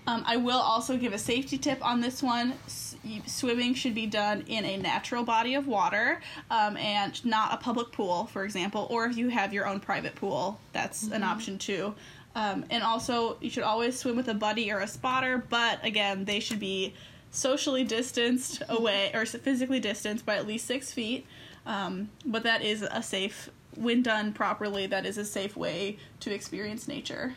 Um, 0.08 0.24
I 0.26 0.38
will 0.38 0.60
also 0.60 0.98
give 0.98 1.14
a 1.14 1.20
safety 1.20 1.58
tip 1.58 1.86
on 1.86 2.02
this 2.02 2.24
one. 2.24 2.54
S- 2.66 2.96
Swimming 3.28 3.76
should 3.76 3.94
be 3.94 4.08
done 4.08 4.44
in 4.48 4.66
a 4.66 4.76
natural 4.78 5.24
body 5.24 5.54
of 5.54 5.68
water 5.68 6.20
um, 6.50 6.78
and 6.78 7.24
not 7.24 7.54
a 7.54 7.58
public 7.58 7.92
pool, 7.92 8.26
for 8.26 8.44
example, 8.44 8.88
or 8.90 9.06
if 9.06 9.18
you 9.18 9.30
have 9.30 9.54
your 9.54 9.68
own 9.68 9.80
private 9.80 10.16
pool, 10.16 10.60
that's 10.74 11.04
an 11.12 11.24
option 11.24 11.58
too. 11.58 11.94
Um, 12.36 12.66
and 12.70 12.84
also, 12.84 13.38
you 13.40 13.50
should 13.50 13.64
always 13.64 13.98
swim 13.98 14.16
with 14.16 14.28
a 14.30 14.34
buddy 14.34 14.72
or 14.72 14.80
a 14.80 14.88
spotter, 14.88 15.44
but 15.50 15.84
again, 15.84 16.26
they 16.26 16.40
should 16.40 16.60
be 16.60 16.94
socially 17.32 17.84
distanced 17.84 18.62
away 18.70 19.12
or 19.14 19.26
physically 19.26 19.80
distanced 19.80 20.26
by 20.26 20.36
at 20.36 20.48
least 20.48 20.66
six 20.66 20.92
feet. 20.92 21.26
Um, 21.66 22.10
but 22.26 22.44
that 22.44 22.62
is 22.64 22.82
a 22.82 23.04
safe, 23.04 23.50
when 23.76 24.02
done 24.02 24.34
properly, 24.34 24.88
that 24.88 25.06
is 25.06 25.18
a 25.18 25.26
safe 25.26 25.56
way 25.56 25.98
to 26.22 26.34
experience 26.34 26.88
nature. 26.88 27.36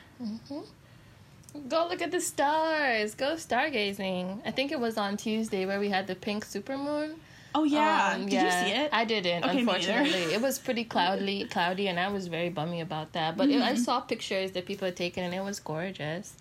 Go 1.68 1.86
look 1.88 2.00
at 2.00 2.10
the 2.10 2.20
stars. 2.20 3.14
Go 3.14 3.34
stargazing. 3.34 4.40
I 4.46 4.50
think 4.50 4.72
it 4.72 4.80
was 4.80 4.96
on 4.96 5.16
Tuesday 5.18 5.66
where 5.66 5.78
we 5.78 5.90
had 5.90 6.06
the 6.06 6.14
pink 6.14 6.46
supermoon. 6.46 7.16
Oh, 7.54 7.64
yeah. 7.64 8.12
Um, 8.14 8.22
Did 8.22 8.32
yeah, 8.32 8.44
you 8.44 8.66
see 8.66 8.74
it? 8.80 8.88
I 8.94 9.04
didn't, 9.04 9.44
Okay, 9.44 9.58
unfortunately. 9.58 10.32
it 10.32 10.40
was 10.40 10.58
pretty 10.58 10.84
cloudy, 10.94 11.44
cloudy, 11.44 11.88
and 11.88 12.00
I 12.00 12.08
was 12.08 12.28
very 12.28 12.48
bummy 12.48 12.80
about 12.80 13.12
that. 13.12 13.36
But 13.36 13.50
it, 13.50 13.60
I 13.60 13.72
Mm-hmm. 13.74 13.82
saw 13.82 14.00
pictures 14.00 14.52
that 14.52 14.64
people 14.64 14.86
had 14.86 14.96
taken, 14.96 15.22
and 15.24 15.34
it 15.34 15.44
was 15.44 15.60
gorgeous. 15.60 16.34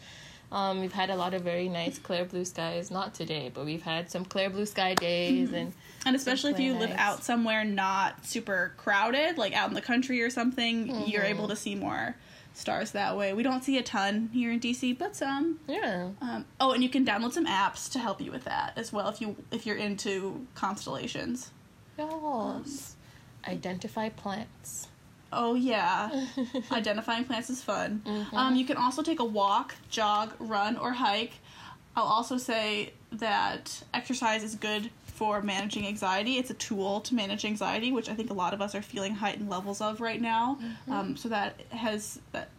Um, 0.51 0.81
we've 0.81 0.91
had 0.91 1.09
a 1.09 1.15
lot 1.15 1.33
of 1.33 1.43
very 1.43 1.69
nice 1.69 1.97
clear 1.97 2.25
blue 2.25 2.43
skies. 2.43 2.91
Not 2.91 3.13
today, 3.13 3.49
but 3.53 3.65
we've 3.65 3.81
had 3.83 4.11
some 4.11 4.25
clear 4.25 4.49
blue 4.49 4.65
sky 4.65 4.95
days, 4.95 5.53
and 5.53 5.71
And 6.05 6.15
especially 6.15 6.51
if 6.51 6.59
you 6.59 6.71
Simply 6.71 6.87
live 6.87 6.97
out 6.97 7.23
somewhere 7.23 7.63
not 7.63 8.25
super 8.25 8.73
crowded, 8.77 9.37
like 9.37 9.53
out 9.53 9.69
in 9.69 9.75
the 9.75 9.81
country 9.81 10.21
or 10.21 10.29
something, 10.29 11.07
you're 11.07 11.23
able 11.23 11.47
to 11.47 11.55
see 11.55 11.75
more 11.75 12.15
stars 12.53 12.91
that 12.91 13.15
way. 13.15 13.31
We 13.33 13.43
don't 13.43 13.63
see 13.63 13.77
a 13.77 13.83
ton 13.83 14.29
here 14.33 14.51
in 14.51 14.59
DC, 14.59 14.97
but 14.97 15.15
some. 15.15 15.59
yeah, 15.69 16.09
Um, 16.21 16.45
oh, 16.59 16.73
and 16.73 16.83
you 16.83 16.89
can 16.89 17.05
download 17.05 17.31
some 17.31 17.45
apps 17.45 17.89
to 17.93 17.99
help 17.99 18.19
you 18.19 18.29
with 18.31 18.43
that 18.43 18.73
as 18.75 18.91
well 18.91 19.07
if 19.07 19.21
you 19.21 19.37
if 19.51 19.65
you're 19.65 19.77
into 19.77 20.45
constellations. 20.53 21.51
yes. 21.97 22.95
Identify 23.47 24.09
plants. 24.09 24.87
Oh 25.33 25.53
yeah, 25.55 26.25
identifying 26.71 27.23
plants 27.25 27.49
is 27.49 27.61
fun. 27.63 28.01
Um, 28.33 28.55
you 28.55 28.65
can 28.65 28.77
also 28.77 29.01
take 29.01 29.19
a 29.19 29.25
walk, 29.25 29.75
jog, 29.89 30.33
run, 30.39 30.77
or 30.77 30.91
hike. 30.93 31.33
I'll 31.95 32.03
also 32.03 32.37
say 32.37 32.93
that 33.13 33.83
exercise 33.93 34.43
is 34.43 34.55
good 34.55 34.89
for 35.05 35.41
managing 35.41 35.85
anxiety. 35.87 36.37
It's 36.37 36.49
a 36.49 36.53
tool 36.55 36.99
to 37.01 37.15
manage 37.15 37.45
anxiety, 37.45 37.91
which 37.91 38.09
I 38.09 38.13
think 38.13 38.29
a 38.29 38.33
lot 38.33 38.53
of 38.53 38.61
us 38.61 38.73
are 38.75 38.81
feeling 38.81 39.13
heightened 39.15 39.49
levels 39.49 39.79
of 39.81 40.01
right 40.01 40.19
now. 40.21 40.57
Um, 40.89 41.15
so 41.15 41.29
that 41.29 41.61
has 41.71 42.19
that 42.31 42.49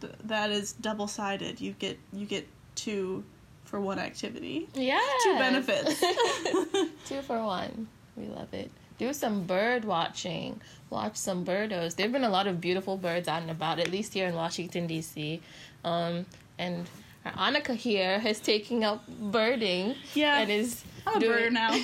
th- 0.00 0.12
that 0.24 0.50
is 0.50 0.72
double 0.72 1.08
sided. 1.08 1.60
You 1.60 1.72
get 1.72 1.98
you 2.12 2.26
get 2.26 2.46
two 2.74 3.24
for 3.64 3.80
one 3.80 3.98
activity. 3.98 4.68
Yeah, 4.74 5.00
Two 5.24 5.38
benefits. 5.38 6.00
Two 7.06 7.22
for 7.22 7.42
one. 7.42 7.88
We 8.16 8.26
love 8.26 8.52
it. 8.54 8.70
Do 8.98 9.12
some 9.12 9.44
bird 9.44 9.84
watching. 9.84 10.60
Watch 10.90 11.16
some 11.16 11.44
birdos. 11.44 11.96
There've 11.96 12.12
been 12.12 12.24
a 12.24 12.28
lot 12.30 12.46
of 12.46 12.60
beautiful 12.60 12.96
birds 12.96 13.28
out 13.28 13.42
and 13.42 13.50
about, 13.50 13.78
at 13.78 13.90
least 13.90 14.14
here 14.14 14.26
in 14.28 14.34
Washington 14.34 14.86
D.C. 14.86 15.40
Um, 15.84 16.26
and 16.58 16.86
Annika 17.24 17.74
here 17.74 18.22
is 18.24 18.38
taking 18.40 18.84
up 18.84 19.06
birding. 19.08 19.94
Yeah. 20.14 20.38
and 20.38 20.50
is 20.50 20.84
I'm 21.06 21.16
a 21.16 21.20
doing- 21.20 21.32
birder 21.38 21.52
now. 21.52 21.80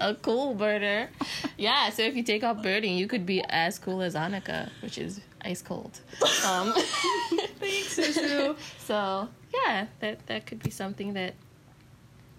a 0.00 0.14
cool 0.14 0.54
birder. 0.54 1.08
Yeah, 1.56 1.88
so 1.90 2.02
if 2.02 2.14
you 2.14 2.22
take 2.22 2.44
up 2.44 2.62
birding, 2.62 2.96
you 2.96 3.06
could 3.08 3.24
be 3.24 3.42
as 3.48 3.78
cool 3.78 4.02
as 4.02 4.14
Annika, 4.14 4.70
which 4.82 4.98
is 4.98 5.20
ice 5.42 5.62
cold. 5.62 5.98
Um, 6.46 6.72
Thanks, 7.58 7.96
Susu. 7.98 8.56
so 8.78 9.28
yeah, 9.54 9.86
that 10.00 10.26
that 10.26 10.44
could 10.44 10.62
be 10.62 10.70
something 10.70 11.14
that 11.14 11.34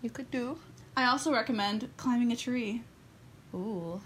you 0.04 0.10
could 0.12 0.30
do. 0.30 0.58
I 0.96 1.06
also 1.06 1.34
recommend 1.34 1.90
climbing 1.98 2.32
a 2.32 2.36
tree. 2.36 2.84
Ooh, 3.54 4.02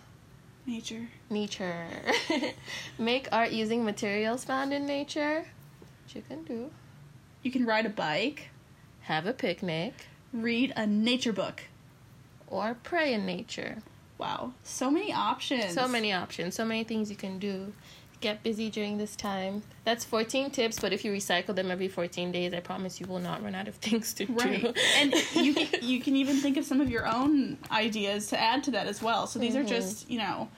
Nature. 0.66 1.08
nature. 1.30 1.88
Make 2.98 3.28
art 3.32 3.52
using 3.52 3.84
materials 3.84 4.44
found 4.46 4.72
in 4.74 4.86
nature. 4.86 5.46
Which 6.06 6.16
you 6.16 6.22
can 6.28 6.44
do. 6.44 6.70
You 7.44 7.52
can 7.52 7.66
ride 7.66 7.86
a 7.86 7.90
bike, 7.90 8.50
Have 9.02 9.26
a 9.26 9.34
picnic 9.34 10.06
read 10.34 10.72
a 10.78 10.86
nature 10.88 11.34
book. 11.34 11.64
or 12.48 12.76
pray 12.84 13.14
in 13.14 13.26
nature. 13.26 13.80
Wow, 14.18 14.54
so 14.64 14.92
many 14.92 15.12
options. 15.12 15.74
So 15.74 15.88
many 15.88 16.14
options, 16.14 16.54
so 16.56 16.64
many 16.64 16.84
things 16.84 17.10
you 17.10 17.16
can 17.18 17.40
do. 17.40 17.74
Get 18.22 18.44
busy 18.44 18.70
during 18.70 18.98
this 19.00 19.16
time. 19.16 19.64
That's 19.84 20.06
14 20.06 20.52
tips, 20.52 20.80
but 20.80 20.94
if 20.94 21.04
you 21.04 21.12
recycle 21.12 21.56
them 21.56 21.72
every 21.72 21.88
14 21.88 22.32
days, 22.32 22.54
I 22.54 22.60
promise 22.60 23.00
you 23.02 23.08
will 23.08 23.20
not 23.20 23.44
run 23.44 23.56
out 23.56 23.68
of 23.68 23.76
things 23.76 24.14
to 24.14 24.26
Right, 24.28 24.62
do. 24.62 24.74
and 24.98 25.14
you 25.34 25.54
can, 25.56 25.68
you 25.82 26.00
can 26.00 26.16
even 26.16 26.38
think 26.38 26.56
of 26.58 26.64
some 26.64 26.80
of 26.82 26.90
your 26.90 27.08
own 27.08 27.58
ideas 27.72 28.28
to 28.28 28.40
add 28.40 28.64
to 28.66 28.72
that 28.72 28.86
as 28.86 29.02
well. 29.02 29.26
So 29.26 29.40
these 29.40 29.56
are 29.56 29.64
just 29.64 30.10
you 30.10 30.20
know, 30.20 30.50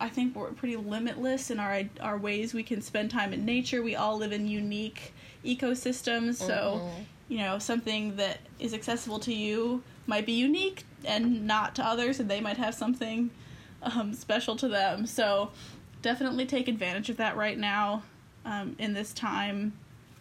I 0.00 0.08
think 0.08 0.34
we're 0.34 0.50
pretty 0.50 0.76
limitless 0.76 1.50
in 1.50 1.60
our 1.60 1.82
our 2.00 2.18
ways 2.18 2.52
we 2.52 2.62
can 2.64 2.82
spend 2.82 3.10
time 3.12 3.32
in 3.32 3.44
nature. 3.44 3.80
We 3.82 3.94
all 3.94 4.16
live 4.18 4.32
in 4.32 4.48
unique 4.48 5.14
ecosystems, 5.44 6.34
so 6.34 6.90
you 7.28 7.38
know 7.38 7.58
something 7.60 8.16
that 8.16 8.38
is 8.58 8.74
accessible 8.74 9.20
to 9.20 9.32
you 9.32 9.82
might 10.06 10.26
be 10.26 10.32
unique 10.32 10.84
and 11.04 11.46
not 11.46 11.74
to 11.76 11.84
others, 11.86 12.18
and 12.18 12.28
they 12.28 12.40
might 12.40 12.56
have 12.56 12.74
something 12.74 13.30
um, 13.82 14.12
special 14.14 14.56
to 14.56 14.66
them. 14.68 15.06
So 15.06 15.50
definitely 16.02 16.46
take 16.46 16.68
advantage 16.68 17.10
of 17.10 17.16
that 17.18 17.36
right 17.36 17.58
now 17.58 18.02
um, 18.44 18.76
in 18.78 18.94
this 18.94 19.12
time 19.12 19.72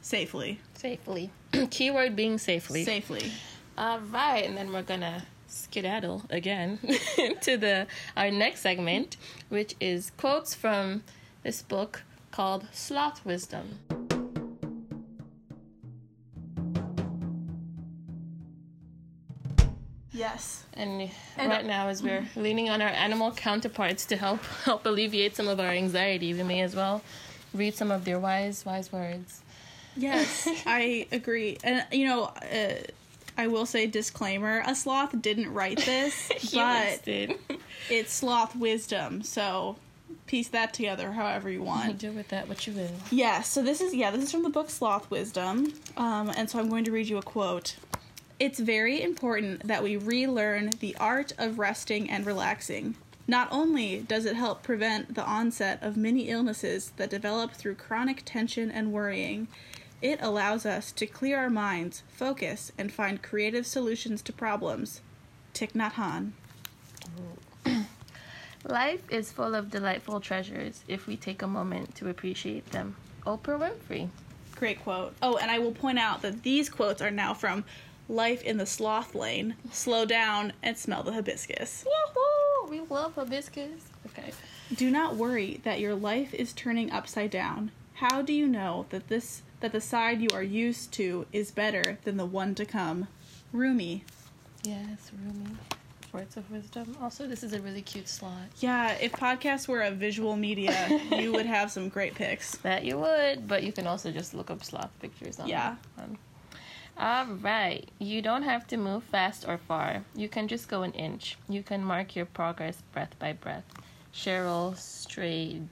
safely. 0.02 0.60
safely. 0.74 1.32
Keyword 1.70 2.16
being 2.16 2.38
safely. 2.38 2.84
Safely. 2.84 3.32
All 3.78 4.00
right, 4.00 4.44
and 4.44 4.58
then 4.58 4.72
we're 4.72 4.82
gonna 4.82 5.26
skedaddle 5.48 6.24
again 6.30 6.80
to 7.42 7.58
the 7.58 7.88
our 8.16 8.32
next 8.32 8.62
segment, 8.62 9.18
which 9.50 9.76
is 9.80 10.12
quotes 10.18 10.54
from 10.54 11.04
this 11.44 11.62
book 11.62 12.04
called 12.32 12.68
Sloth 12.72 13.24
Wisdom. 13.26 14.07
Yes. 20.18 20.64
And, 20.74 21.10
And- 21.38 21.50
right 21.50 21.66
now, 21.66 21.88
as 21.88 22.02
we're 22.04 22.26
leaning 22.36 22.70
on 22.70 22.82
our 22.82 22.90
animal 22.90 23.32
counterparts 23.32 24.06
to 24.08 24.18
help 24.18 24.44
help 24.66 24.86
alleviate 24.86 25.36
some 25.36 25.48
of 25.48 25.60
our 25.60 25.70
anxiety, 25.70 26.34
we 26.34 26.44
may 26.44 26.62
as 26.62 26.76
well 26.76 27.02
read 27.54 27.76
some 27.76 27.92
of 27.92 28.06
their 28.06 28.20
wise 28.20 28.66
wise 28.66 28.92
words. 28.92 29.42
Yes, 29.96 30.48
I 30.66 31.08
agree. 31.12 31.58
And 31.64 31.86
you 31.92 32.06
know, 32.06 32.24
uh, 32.26 32.74
I 33.38 33.48
will 33.48 33.66
say 33.66 33.88
disclaimer: 33.88 34.64
a 34.66 34.76
sloth 34.76 35.20
didn't 35.22 35.54
write 35.54 35.78
this, 35.80 36.32
but 36.54 37.04
did. 37.04 37.36
it's 37.90 38.14
sloth 38.14 38.56
wisdom. 38.56 39.24
So 39.24 39.78
piece 40.26 40.50
that 40.50 40.74
together 40.74 41.14
however 41.14 41.50
you 41.50 41.64
want. 41.64 41.98
do 41.98 42.12
with 42.12 42.28
that 42.30 42.48
what 42.48 42.68
you 42.68 42.74
will. 42.74 42.92
Yeah. 43.12 43.42
So 43.42 43.62
this 43.64 43.82
is 43.82 43.94
yeah, 43.94 44.12
this 44.12 44.24
is 44.26 44.32
from 44.32 44.44
the 44.44 44.50
book 44.50 44.70
Sloth 44.70 45.10
Wisdom, 45.10 45.74
um, 45.96 46.30
and 46.36 46.50
so 46.50 46.60
I'm 46.60 46.70
going 46.70 46.84
to 46.86 46.92
read 46.92 47.08
you 47.08 47.18
a 47.18 47.24
quote. 47.24 47.76
It's 48.40 48.60
very 48.60 49.02
important 49.02 49.68
that 49.68 49.82
we 49.82 49.98
relearn 49.98 50.70
the 50.80 50.96
art 50.98 51.34
of 51.40 51.58
resting 51.58 52.10
and 52.10 52.24
relaxing. 52.24 52.96
Not 53.28 53.48
only 53.52 54.00
does 54.00 54.26
it 54.26 54.36
help 54.36 54.62
prevent 54.62 55.16
the 55.16 55.26
onset 55.26 55.82
of 55.82 55.98
many 55.98 56.30
illnesses 56.30 56.92
that 56.98 57.10
develop 57.10 57.54
through 57.54 57.76
chronic 57.76 58.22
tension 58.26 58.70
and 58.70 58.94
worrying, 58.94 59.48
it 60.04 60.20
allows 60.22 60.66
us 60.68 60.92
to 60.94 61.08
clear 61.08 61.40
our 61.40 61.50
minds, 61.50 62.04
focus, 62.10 62.72
and 62.78 62.92
find 62.92 63.24
creative 63.24 63.66
solutions 63.66 64.22
to 64.22 64.32
problems. 64.32 65.02
Thich 65.56 65.72
Nhat 65.72 65.94
Hanh. 65.94 66.32
Life 68.64 69.02
is 69.10 69.32
full 69.32 69.56
of 69.56 69.72
delightful 69.72 70.20
treasures 70.20 70.84
if 70.88 71.08
we 71.08 71.18
take 71.18 71.42
a 71.42 71.48
moment 71.48 71.96
to 71.96 72.10
appreciate 72.10 72.68
them. 72.72 72.96
Oprah 73.26 73.60
Winfrey. 73.60 74.10
Great 74.56 74.84
quote. 74.84 75.16
Oh, 75.22 75.38
and 75.38 75.52
I 75.52 75.60
will 75.60 75.72
point 75.72 76.00
out 76.00 76.22
that 76.22 76.44
these 76.44 76.70
quotes 76.70 77.02
are 77.02 77.12
now 77.12 77.34
from 77.34 77.64
Life 78.10 78.42
in 78.44 78.58
the 78.58 78.66
Sloth 78.66 79.14
Lane. 79.16 79.56
Slow 79.72 80.06
down 80.06 80.54
and 80.64 80.78
smell 80.78 81.04
the 81.04 81.12
hibiscus. 81.14 81.84
Woohoo! 81.86 82.70
We 82.70 82.80
love 82.82 83.16
hibiscus. 83.16 83.84
Okay. 84.08 84.32
Do 84.76 84.90
not 84.90 85.16
worry 85.16 85.60
that 85.64 85.80
your 85.80 85.96
life 85.96 86.34
is 86.34 86.54
turning 86.54 86.92
upside 86.92 87.32
down. 87.32 87.72
How 87.96 88.22
do 88.22 88.34
you 88.34 88.48
know 88.48 88.86
that 88.90 89.08
this 89.08 89.42
that 89.60 89.72
the 89.72 89.82
side 89.82 90.22
you 90.22 90.30
are 90.34 90.44
used 90.44 90.92
to 90.94 91.26
is 91.34 91.50
better 91.52 91.98
than 92.04 92.18
the 92.18 92.26
one 92.26 92.54
to 92.56 92.66
come? 92.66 93.08
Rumi. 93.52 94.04
Yes, 94.64 95.12
Rumi. 95.26 95.56
Words 96.14 96.38
of 96.38 96.50
wisdom. 96.52 96.96
Also, 97.02 97.28
this 97.28 97.44
is 97.44 97.54
a 97.54 97.60
really 97.62 97.82
cute 97.82 98.08
slot. 98.08 98.34
Yeah, 98.60 98.92
if 99.02 99.12
podcasts 99.14 99.68
were 99.68 99.82
a 99.82 99.92
visual 99.92 100.36
media, 100.36 100.88
you 101.12 101.32
would 101.34 101.46
have 101.46 101.72
some 101.72 101.90
great 101.90 102.16
pics. 102.16 102.56
That 102.64 102.86
you 102.86 102.98
would, 103.00 103.48
but 103.48 103.64
you 103.64 103.72
can 103.72 103.88
also 103.88 104.12
just 104.12 104.34
look 104.34 104.50
up 104.52 104.64
sloth 104.64 104.92
pictures 105.00 105.40
on 105.40 105.48
Yeah. 105.48 105.76
on- 105.98 106.18
All 107.00 107.26
right. 107.26 107.88
You 108.00 108.22
don't 108.22 108.44
have 108.44 108.66
to 108.68 108.78
move 108.78 109.04
fast 109.04 109.46
or 109.48 109.58
far. 109.58 110.04
You 110.16 110.28
can 110.28 110.48
just 110.48 110.68
go 110.68 110.82
an 110.82 110.94
inch. 110.94 111.38
You 111.48 111.62
can 111.64 111.84
mark 111.84 112.16
your 112.16 112.26
progress 112.26 112.82
breath 112.92 113.18
by 113.20 113.34
breath. 113.34 113.66
Cheryl 114.14 114.76
Strayed. 114.76 115.68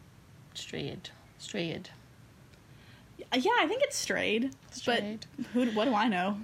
Strayed. 0.53 1.09
Strayed. 1.39 1.89
Yeah, 3.17 3.51
I 3.59 3.67
think 3.67 3.81
it's 3.83 3.97
strayed. 3.97 4.51
Strayed. 4.71 5.25
But 5.37 5.45
who 5.47 5.65
what 5.71 5.85
do 5.85 5.95
I 5.95 6.07
know? 6.07 6.37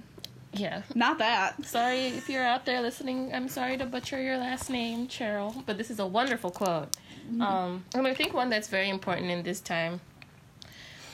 Yeah. 0.52 0.82
Not 0.94 1.18
that. 1.18 1.64
Sorry 1.64 2.08
if 2.08 2.28
you're 2.28 2.44
out 2.44 2.66
there 2.66 2.82
listening. 2.82 3.32
I'm 3.32 3.48
sorry 3.48 3.76
to 3.78 3.86
butcher 3.86 4.20
your 4.20 4.36
last 4.36 4.68
name, 4.68 5.06
Cheryl, 5.06 5.64
but 5.64 5.78
this 5.78 5.90
is 5.90 5.98
a 5.98 6.06
wonderful 6.06 6.50
quote. 6.50 6.88
Um, 7.40 7.84
and 7.94 8.06
I 8.06 8.14
think 8.14 8.34
one 8.34 8.50
that's 8.50 8.68
very 8.68 8.88
important 8.90 9.30
in 9.30 9.42
this 9.42 9.60
time. 9.60 10.00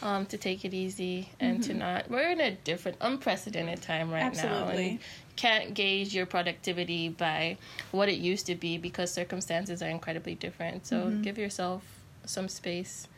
Um, 0.01 0.27
to 0.27 0.39
take 0.39 0.65
it 0.65 0.73
easy 0.73 1.31
and 1.41 1.61
to 1.65 1.71
mm-hmm. 1.71 1.81
not. 1.81 2.09
We're 2.09 2.31
in 2.31 2.41
a 2.41 2.53
different, 2.53 2.99
unprecedented 3.01 3.83
time 3.83 4.11
right 4.11 4.21
now, 4.21 4.29
Absolutely. 4.29 4.89
and 4.91 4.99
can't 5.35 5.75
gauge 5.75 6.15
your 6.15 6.25
productivity 6.25 7.09
by 7.09 7.57
what 7.91 8.09
it 8.09 8.19
used 8.19 8.47
to 8.47 8.55
be 8.55 8.79
because 8.79 9.13
circumstances 9.13 9.83
are 9.83 9.89
incredibly 9.89 10.37
different. 10.37 10.87
So 10.87 11.07
mm-hmm. 11.07 11.23
give 11.23 11.37
yourself 11.37 11.83
some 12.25 12.49
space. 12.49 13.09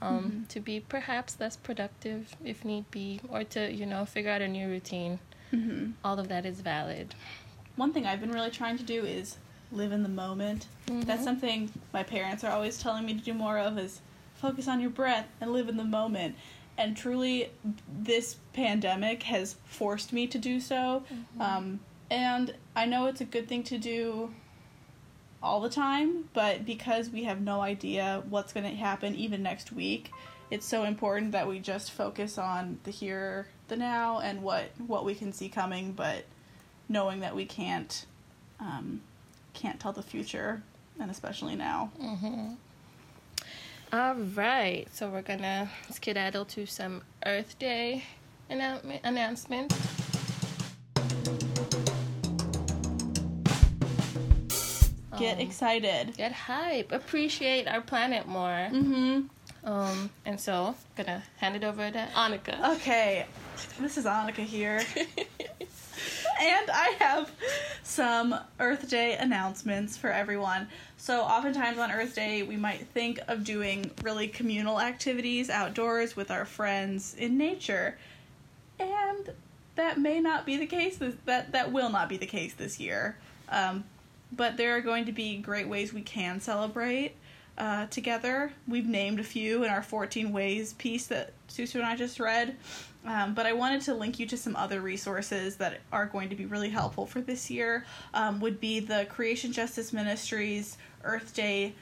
Um, 0.00 0.24
mm-hmm. 0.24 0.44
to 0.48 0.58
be 0.58 0.80
perhaps 0.80 1.38
less 1.38 1.54
productive 1.54 2.34
if 2.44 2.64
need 2.64 2.90
be, 2.90 3.20
or 3.28 3.44
to 3.44 3.70
you 3.70 3.86
know 3.86 4.04
figure 4.04 4.30
out 4.30 4.42
a 4.42 4.48
new 4.48 4.68
routine. 4.68 5.18
All 6.02 6.18
of 6.18 6.28
that 6.28 6.46
is 6.46 6.60
valid. 6.60 7.14
One 7.76 7.92
thing 7.92 8.06
I've 8.06 8.20
been 8.20 8.32
really 8.32 8.50
trying 8.50 8.78
to 8.78 8.82
do 8.82 9.04
is 9.04 9.36
live 9.70 9.92
in 9.92 10.02
the 10.02 10.08
moment. 10.08 10.66
That's 10.86 11.24
something 11.24 11.70
my 11.92 12.02
parents 12.02 12.44
are 12.44 12.52
always 12.52 12.78
telling 12.78 13.06
me 13.06 13.14
to 13.14 13.20
do 13.20 13.34
more 13.34 13.58
of 13.58 13.78
is 13.78 14.00
focus 14.42 14.68
on 14.68 14.80
your 14.80 14.90
breath 14.90 15.26
and 15.40 15.52
live 15.52 15.68
in 15.68 15.76
the 15.78 15.84
moment. 15.84 16.34
And 16.76 16.96
truly, 16.96 17.50
this 17.88 18.36
pandemic 18.52 19.22
has 19.22 19.56
forced 19.64 20.12
me 20.12 20.26
to 20.26 20.38
do 20.38 20.58
so. 20.60 21.04
Um, 21.40 21.80
and 22.10 22.54
I 22.74 22.86
know 22.86 23.06
it's 23.06 23.20
a 23.20 23.24
good 23.24 23.48
thing 23.48 23.62
to 23.64 23.78
do 23.78 24.34
all 25.42 25.60
the 25.60 25.70
time, 25.70 26.28
but 26.34 26.64
because 26.64 27.08
we 27.08 27.24
have 27.24 27.40
no 27.40 27.60
idea 27.60 28.22
what's 28.28 28.52
going 28.52 28.68
to 28.68 28.76
happen 28.76 29.14
even 29.14 29.42
next 29.42 29.72
week, 29.72 30.10
it's 30.50 30.66
so 30.66 30.84
important 30.84 31.32
that 31.32 31.48
we 31.48 31.58
just 31.58 31.90
focus 31.92 32.36
on 32.36 32.78
the 32.84 32.90
here, 32.90 33.46
the 33.68 33.76
now, 33.76 34.20
and 34.20 34.42
what 34.42 34.70
what 34.86 35.04
we 35.04 35.14
can 35.14 35.32
see 35.32 35.48
coming. 35.48 35.92
But 35.92 36.24
knowing 36.88 37.20
that 37.20 37.34
we 37.34 37.46
can't 37.46 38.04
um, 38.60 39.00
can't 39.54 39.80
tell 39.80 39.92
the 39.92 40.02
future, 40.02 40.62
and 41.00 41.10
especially 41.10 41.56
now. 41.56 41.90
All 43.94 44.14
right, 44.14 44.86
so 44.90 45.10
we're 45.10 45.20
gonna 45.20 45.68
skedaddle 45.90 46.46
to 46.46 46.64
some 46.64 47.02
Earth 47.26 47.58
Day 47.58 48.04
annou- 48.50 49.00
announcements. 49.04 49.76
Get 55.18 55.40
excited. 55.40 56.16
Get 56.16 56.32
hype, 56.32 56.90
appreciate 56.90 57.68
our 57.68 57.82
planet 57.82 58.26
more. 58.26 58.70
Mm-hmm. 58.72 59.26
Um, 59.64 60.08
and 60.24 60.40
so 60.40 60.74
gonna 60.96 61.22
hand 61.36 61.56
it 61.56 61.62
over 61.62 61.90
to 61.90 62.08
Annika. 62.14 62.76
Okay, 62.76 63.26
this 63.78 63.98
is 63.98 64.06
Annika 64.06 64.36
here. 64.36 64.82
and 66.40 66.70
I 66.70 66.96
have 66.98 67.30
some 67.82 68.34
Earth 68.58 68.88
Day 68.88 69.16
announcements 69.18 69.98
for 69.98 70.10
everyone. 70.10 70.68
So, 71.02 71.22
oftentimes 71.22 71.78
on 71.78 71.90
Earth 71.90 72.14
Day, 72.14 72.44
we 72.44 72.56
might 72.56 72.86
think 72.94 73.18
of 73.26 73.42
doing 73.42 73.90
really 74.04 74.28
communal 74.28 74.80
activities 74.80 75.50
outdoors 75.50 76.14
with 76.14 76.30
our 76.30 76.44
friends 76.44 77.16
in 77.18 77.36
nature. 77.36 77.98
And 78.78 79.32
that 79.74 79.98
may 79.98 80.20
not 80.20 80.46
be 80.46 80.58
the 80.58 80.66
case. 80.66 81.00
That, 81.24 81.50
that 81.50 81.72
will 81.72 81.90
not 81.90 82.08
be 82.08 82.18
the 82.18 82.26
case 82.26 82.54
this 82.54 82.78
year. 82.78 83.16
Um, 83.48 83.82
but 84.30 84.56
there 84.56 84.76
are 84.76 84.80
going 84.80 85.06
to 85.06 85.12
be 85.12 85.38
great 85.38 85.66
ways 85.66 85.92
we 85.92 86.02
can 86.02 86.38
celebrate 86.38 87.16
uh, 87.58 87.86
together. 87.86 88.52
We've 88.68 88.86
named 88.86 89.18
a 89.18 89.24
few 89.24 89.64
in 89.64 89.70
our 89.70 89.82
14 89.82 90.32
Ways 90.32 90.74
piece 90.74 91.06
that 91.08 91.32
Susu 91.48 91.76
and 91.76 91.84
I 91.84 91.96
just 91.96 92.20
read. 92.20 92.56
Um, 93.04 93.34
but 93.34 93.46
I 93.46 93.52
wanted 93.52 93.80
to 93.82 93.94
link 93.94 94.20
you 94.20 94.26
to 94.26 94.36
some 94.36 94.54
other 94.54 94.80
resources 94.80 95.56
that 95.56 95.80
are 95.90 96.06
going 96.06 96.28
to 96.28 96.36
be 96.36 96.46
really 96.46 96.70
helpful 96.70 97.04
for 97.04 97.20
this 97.20 97.50
year. 97.50 97.84
Um, 98.14 98.38
would 98.40 98.60
be 98.60 98.78
the 98.78 99.06
Creation 99.06 99.52
Justice 99.52 99.92
Ministries 99.92 100.76
Earth 101.04 101.34
Day 101.34 101.74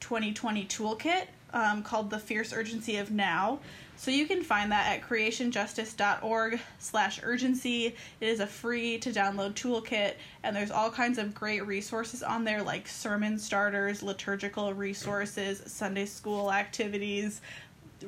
2020 0.00 0.66
toolkit 0.66 1.26
um, 1.52 1.82
called 1.82 2.10
the 2.10 2.18
Fierce 2.18 2.52
Urgency 2.52 2.96
of 2.96 3.10
Now. 3.10 3.60
So 3.96 4.10
you 4.10 4.26
can 4.26 4.42
find 4.42 4.72
that 4.72 4.90
at 4.92 5.08
creationjustice.org 5.08 6.60
slash 6.78 7.20
urgency. 7.22 7.94
It 8.20 8.28
is 8.28 8.40
a 8.40 8.46
free 8.46 8.98
to 8.98 9.10
download 9.10 9.54
toolkit, 9.54 10.14
and 10.42 10.56
there's 10.56 10.70
all 10.70 10.90
kinds 10.90 11.18
of 11.18 11.34
great 11.34 11.64
resources 11.66 12.22
on 12.22 12.44
there 12.44 12.62
like 12.62 12.88
sermon 12.88 13.38
starters, 13.38 14.02
liturgical 14.02 14.72
resources, 14.74 15.62
Sunday 15.66 16.06
school 16.06 16.52
activities. 16.52 17.40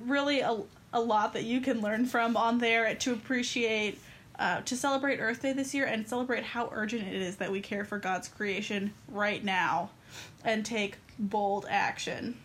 Really, 0.05 0.41
a, 0.41 0.59
a 0.93 1.01
lot 1.01 1.33
that 1.35 1.45
you 1.45 1.61
can 1.61 1.81
learn 1.81 2.07
from 2.07 2.37
on 2.37 2.59
there 2.59 2.93
to 2.93 3.13
appreciate, 3.13 4.01
uh, 4.39 4.63
to 4.63 4.77
celebrate 4.77 5.19
Earth 5.19 5.43
Day 5.43 5.53
this 5.53 5.75
year 5.75 5.85
and 5.85 6.09
celebrate 6.09 6.43
how 6.43 6.71
urgent 6.73 7.07
it 7.07 7.15
is 7.15 7.37
that 7.37 7.53
we 7.53 7.61
care 7.61 7.85
for 7.85 7.99
God's 8.01 8.27
creation 8.27 8.93
right 9.09 9.45
now 9.45 9.91
and 10.45 10.65
take 10.65 10.99
bold 11.19 11.67
action. 11.69 12.39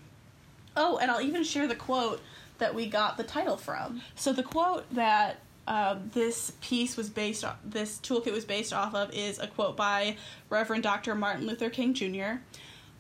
Oh, 0.76 0.98
and 0.98 1.10
I'll 1.12 1.22
even 1.22 1.44
share 1.44 1.68
the 1.68 1.76
quote 1.76 2.22
that 2.60 2.76
we 2.76 2.88
got 2.88 3.18
the 3.18 3.24
title 3.24 3.58
from. 3.58 4.02
So 4.16 4.32
the 4.34 4.44
quote 4.44 4.94
that 4.94 5.40
uh, 5.68 5.98
this 6.14 6.52
piece 6.62 6.98
was 6.98 7.10
based 7.10 7.44
on, 7.44 7.56
this 7.64 8.00
toolkit 8.00 8.32
was 8.32 8.46
based 8.46 8.74
off 8.74 8.94
of, 8.96 9.14
is 9.14 9.40
a 9.40 9.48
quote 9.48 9.76
by 9.76 10.18
Reverend 10.50 10.84
Dr. 10.84 11.16
Martin 11.16 11.48
Luther 11.48 11.70
King 11.70 11.94
Jr. 11.94 12.42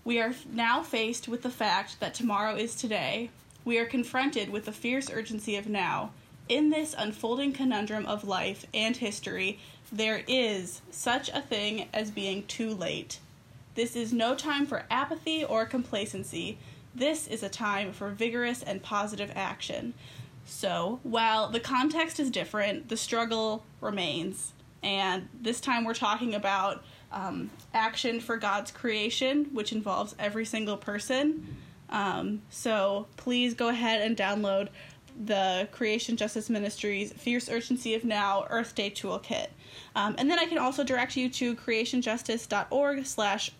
We 0.03 0.19
are 0.19 0.33
now 0.51 0.81
faced 0.81 1.27
with 1.27 1.41
the 1.43 1.49
fact 1.49 1.99
that 1.99 2.13
tomorrow 2.13 2.55
is 2.55 2.75
today. 2.75 3.29
We 3.65 3.77
are 3.77 3.85
confronted 3.85 4.49
with 4.49 4.65
the 4.65 4.71
fierce 4.71 5.09
urgency 5.09 5.55
of 5.55 5.67
now. 5.67 6.11
In 6.47 6.69
this 6.69 6.95
unfolding 6.97 7.53
conundrum 7.53 8.05
of 8.05 8.23
life 8.23 8.65
and 8.73 8.97
history, 8.97 9.59
there 9.91 10.23
is 10.27 10.81
such 10.89 11.29
a 11.29 11.41
thing 11.41 11.87
as 11.93 12.11
being 12.11 12.45
too 12.47 12.73
late. 12.73 13.19
This 13.79 13.95
is 13.95 14.11
no 14.11 14.35
time 14.35 14.65
for 14.65 14.83
apathy 14.91 15.41
or 15.41 15.65
complacency. 15.65 16.57
This 16.93 17.27
is 17.27 17.43
a 17.43 17.47
time 17.47 17.93
for 17.93 18.09
vigorous 18.09 18.61
and 18.61 18.83
positive 18.83 19.31
action. 19.35 19.93
So, 20.43 20.99
while 21.03 21.47
the 21.47 21.61
context 21.61 22.19
is 22.19 22.29
different, 22.29 22.89
the 22.89 22.97
struggle 22.97 23.63
remains. 23.79 24.51
And 24.83 25.29
this 25.33 25.61
time 25.61 25.85
we're 25.85 25.93
talking 25.93 26.35
about 26.35 26.83
um, 27.13 27.51
action 27.73 28.19
for 28.19 28.35
God's 28.35 28.69
creation, 28.69 29.45
which 29.53 29.71
involves 29.71 30.13
every 30.19 30.43
single 30.43 30.75
person. 30.75 31.55
Um, 31.89 32.41
so, 32.49 33.07
please 33.15 33.53
go 33.53 33.69
ahead 33.69 34.01
and 34.01 34.17
download 34.17 34.67
the 35.25 35.69
Creation 35.71 36.17
Justice 36.17 36.49
Ministries 36.49 37.13
Fierce 37.13 37.49
Urgency 37.49 37.93
of 37.93 38.03
Now 38.03 38.45
Earth 38.49 38.75
Day 38.75 38.89
Toolkit. 38.89 39.47
Um, 39.95 40.15
and 40.17 40.29
then 40.29 40.39
I 40.39 40.45
can 40.45 40.57
also 40.57 40.83
direct 40.83 41.15
you 41.17 41.29
to 41.29 41.55
creationjustice.org 41.55 43.05
slash 43.05 43.51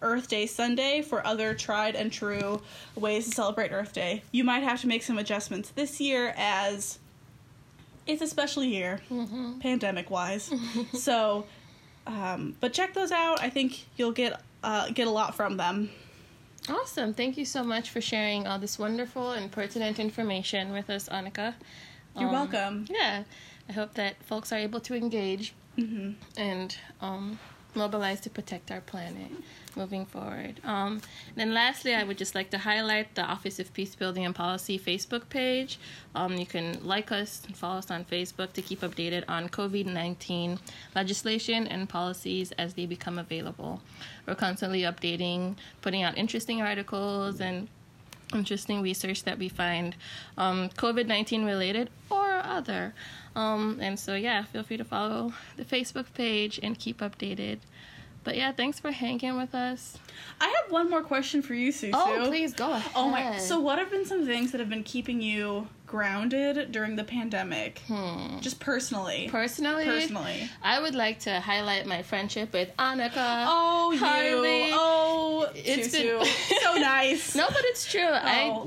Earth 0.00 0.28
Day 0.28 0.46
Sunday 0.46 1.02
for 1.02 1.26
other 1.26 1.54
tried 1.54 1.94
and 1.96 2.12
true 2.12 2.60
ways 2.94 3.26
to 3.26 3.30
celebrate 3.32 3.72
Earth 3.72 3.92
Day. 3.92 4.22
You 4.32 4.44
might 4.44 4.62
have 4.62 4.80
to 4.82 4.86
make 4.86 5.02
some 5.02 5.18
adjustments 5.18 5.70
this 5.70 6.00
year 6.00 6.34
as 6.36 6.98
it's 8.06 8.22
a 8.22 8.26
special 8.26 8.62
year, 8.64 9.00
pandemic 9.60 10.10
wise. 10.10 10.50
so, 10.94 11.44
um, 12.06 12.56
but 12.60 12.72
check 12.72 12.94
those 12.94 13.12
out. 13.12 13.40
I 13.42 13.50
think 13.50 13.86
you'll 13.96 14.12
get 14.12 14.40
uh, 14.64 14.88
get 14.90 15.06
a 15.06 15.10
lot 15.10 15.34
from 15.34 15.56
them. 15.56 15.90
Awesome. 16.68 17.14
Thank 17.14 17.36
you 17.38 17.44
so 17.44 17.62
much 17.64 17.90
for 17.90 18.00
sharing 18.00 18.46
all 18.46 18.58
this 18.58 18.78
wonderful 18.78 19.32
and 19.32 19.50
pertinent 19.50 19.98
information 19.98 20.72
with 20.72 20.90
us, 20.90 21.08
Annika. 21.08 21.54
You're 22.16 22.28
Um, 22.28 22.32
welcome. 22.32 22.86
Yeah. 22.90 23.24
I 23.68 23.72
hope 23.72 23.94
that 23.94 24.22
folks 24.24 24.52
are 24.52 24.58
able 24.58 24.80
to 24.80 24.94
engage 24.94 25.54
Mm-hmm. 25.78 26.10
and 26.36 26.76
um, 27.00 27.38
mobilize 27.76 28.20
to 28.22 28.30
protect 28.30 28.72
our 28.72 28.80
planet 28.80 29.30
moving 29.78 30.04
forward. 30.04 30.60
Um, 30.64 31.00
then, 31.36 31.54
lastly, 31.54 31.94
I 31.94 32.02
would 32.02 32.18
just 32.18 32.34
like 32.34 32.50
to 32.50 32.58
highlight 32.58 33.14
the 33.14 33.22
Office 33.22 33.58
of 33.58 33.72
Peace 33.72 33.94
Building 33.94 34.26
and 34.26 34.34
Policy 34.34 34.78
Facebook 34.78 35.28
page. 35.28 35.78
Um, 36.14 36.36
you 36.36 36.44
can 36.44 36.84
like 36.84 37.10
us 37.12 37.42
and 37.46 37.56
follow 37.56 37.78
us 37.78 37.90
on 37.90 38.04
Facebook 38.04 38.52
to 38.54 38.62
keep 38.62 38.80
updated 38.80 39.24
on 39.28 39.48
COVID 39.48 39.86
19 39.86 40.58
legislation 40.94 41.66
and 41.66 41.88
policies 41.88 42.52
as 42.58 42.74
they 42.74 42.84
become 42.84 43.18
available. 43.18 43.80
We're 44.26 44.34
constantly 44.34 44.82
updating, 44.82 45.56
putting 45.80 46.02
out 46.02 46.18
interesting 46.18 46.60
articles 46.60 47.40
and 47.40 47.68
interesting 48.34 48.82
research 48.82 49.22
that 49.24 49.38
we 49.38 49.48
find 49.48 49.96
um, 50.36 50.68
COVID 50.70 51.06
19 51.06 51.44
related 51.44 51.88
or 52.10 52.38
other. 52.38 52.94
Um, 53.34 53.78
and 53.80 53.98
so, 53.98 54.14
yeah, 54.14 54.42
feel 54.44 54.62
free 54.62 54.76
to 54.76 54.84
follow 54.84 55.32
the 55.56 55.64
Facebook 55.64 56.12
page 56.14 56.58
and 56.62 56.78
keep 56.78 56.98
updated. 56.98 57.58
But 58.24 58.36
yeah, 58.36 58.52
thanks 58.52 58.78
for 58.78 58.90
hanging 58.90 59.36
with 59.36 59.54
us. 59.54 59.96
I 60.40 60.46
have 60.48 60.70
one 60.70 60.90
more 60.90 61.02
question 61.02 61.40
for 61.42 61.54
you, 61.54 61.72
Susu. 61.72 61.90
Oh, 61.94 62.24
please 62.28 62.52
go 62.52 62.72
ahead. 62.72 62.92
Oh 62.94 63.08
my! 63.08 63.38
So, 63.38 63.60
what 63.60 63.78
have 63.78 63.90
been 63.90 64.04
some 64.04 64.26
things 64.26 64.52
that 64.52 64.58
have 64.60 64.68
been 64.68 64.82
keeping 64.82 65.22
you 65.22 65.66
grounded 65.86 66.70
during 66.72 66.96
the 66.96 67.04
pandemic? 67.04 67.78
Hmm. 67.86 68.38
Just 68.40 68.60
personally. 68.60 69.28
personally, 69.30 69.84
Personally. 69.84 70.50
I 70.62 70.80
would 70.80 70.94
like 70.94 71.20
to 71.20 71.40
highlight 71.40 71.86
my 71.86 72.02
friendship 72.02 72.52
with 72.52 72.76
Annika. 72.76 73.46
Oh, 73.48 73.92
you. 73.92 73.98
Harley. 73.98 74.70
Oh, 74.72 75.48
It's 75.54 75.88
Susu. 75.96 76.20
been- 76.20 76.60
so 76.60 76.74
nice. 76.78 77.34
No, 77.34 77.46
but 77.48 77.62
it's 77.64 77.90
true. 77.90 78.02
I 78.02 78.50
Oh, 78.52 78.64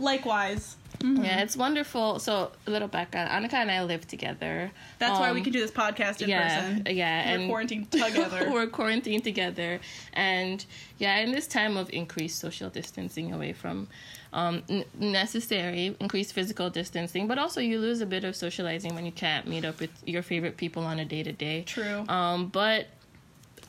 likewise. 1.04 1.26
Yeah, 1.28 1.42
it's 1.42 1.58
wonderful. 1.58 2.20
So, 2.20 2.52
a 2.68 2.72
little 2.72 2.88
background. 2.88 3.30
Annika 3.30 3.54
and 3.56 3.72
I 3.72 3.84
live 3.84 4.08
together. 4.08 4.72
That's 5.00 5.20
why 5.20 5.32
we 5.32 5.40
Um, 5.40 5.44
can 5.44 5.54
do 5.54 5.60
this 5.62 5.72
podcast 5.72 6.22
in 6.22 6.30
yeah, 6.30 6.70
person. 6.72 6.96
yeah, 6.96 7.26
We're 7.32 7.36
and 7.40 7.50
quarantined 7.50 7.92
together. 7.92 8.50
we're 8.52 8.68
quarantined 8.68 9.24
together, 9.24 9.80
and 10.14 10.66
yeah, 10.98 11.18
in 11.18 11.32
this 11.32 11.48
time 11.48 11.78
of 11.78 11.90
increased 11.92 12.40
social 12.40 12.70
distancing 12.70 13.34
away 13.34 13.54
from 13.54 13.88
um, 14.34 14.64
n- 14.70 14.86
necessary 14.98 15.96
increased 16.00 16.34
physical 16.34 16.70
distancing, 16.70 17.28
but 17.28 17.38
also 17.38 17.60
you 17.60 17.80
lose 17.80 18.02
a 18.02 18.06
bit 18.06 18.24
of 18.24 18.36
socializing 18.36 18.96
when 18.96 19.06
you 19.06 19.12
can't 19.12 19.46
meet 19.48 19.66
up 19.66 19.80
with 19.80 19.90
your 20.06 20.22
favorite 20.24 20.56
people 20.58 20.84
on 20.84 21.00
a 21.00 21.06
day 21.06 21.22
to 21.24 21.32
day. 21.34 21.64
True. 21.64 22.06
Um, 22.08 22.48
but 22.48 22.88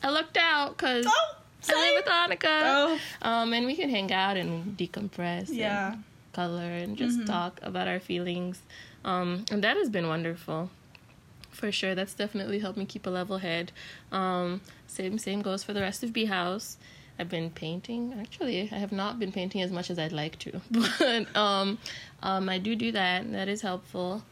I 0.03 0.11
looked 0.11 0.37
out 0.37 0.77
because 0.77 1.05
oh, 1.09 1.35
I 1.69 1.75
live 1.75 1.95
with 2.05 2.07
Annika, 2.41 2.47
Oh, 2.65 2.99
um, 3.23 3.53
and 3.53 3.67
we 3.67 3.75
can 3.75 3.89
hang 3.91 4.13
out 4.13 4.37
and 4.37 4.77
decompress. 4.79 5.49
and 5.49 5.57
yeah. 5.57 5.95
Color 6.33 6.63
and 6.83 6.97
just 6.97 7.19
Mm-hmm. 7.19 7.27
talk 7.27 7.61
about 7.63 7.89
our 7.89 8.01
feelings. 8.01 8.63
Um, 9.05 9.45
and 9.51 9.63
that 9.65 9.77
has 9.77 9.89
been 9.91 10.09
wonderful. 10.09 10.71
For 11.51 11.71
sure. 11.71 11.95
That's 11.95 12.15
definitely 12.15 12.61
helped 12.61 12.79
me 12.79 12.87
keep 12.87 13.07
a 13.07 13.11
level 13.11 13.39
head. 13.39 13.73
Um, 14.11 14.63
same 14.87 15.19
same 15.19 15.43
goes 15.43 15.63
for 15.63 15.73
the 15.75 15.81
rest 15.83 16.03
of 16.03 16.13
B 16.13 16.25
House. 16.25 16.79
I've 17.19 17.29
been 17.29 17.51
painting. 17.51 18.15
Actually, 18.19 18.71
I 18.73 18.77
have 18.79 18.91
not 18.93 19.19
been 19.19 19.33
painting 19.33 19.61
as 19.61 19.71
much 19.71 19.91
as 19.91 19.99
I'd 19.99 20.13
like 20.13 20.39
to, 20.41 20.61
but 20.71 21.37
um, 21.37 21.79
um, 22.23 22.49
I 22.49 22.57
do 22.59 22.75
do 22.75 22.91
that. 22.93 23.23
And 23.23 23.35
that 23.35 23.49
is 23.49 23.61
helpful. 23.61 24.23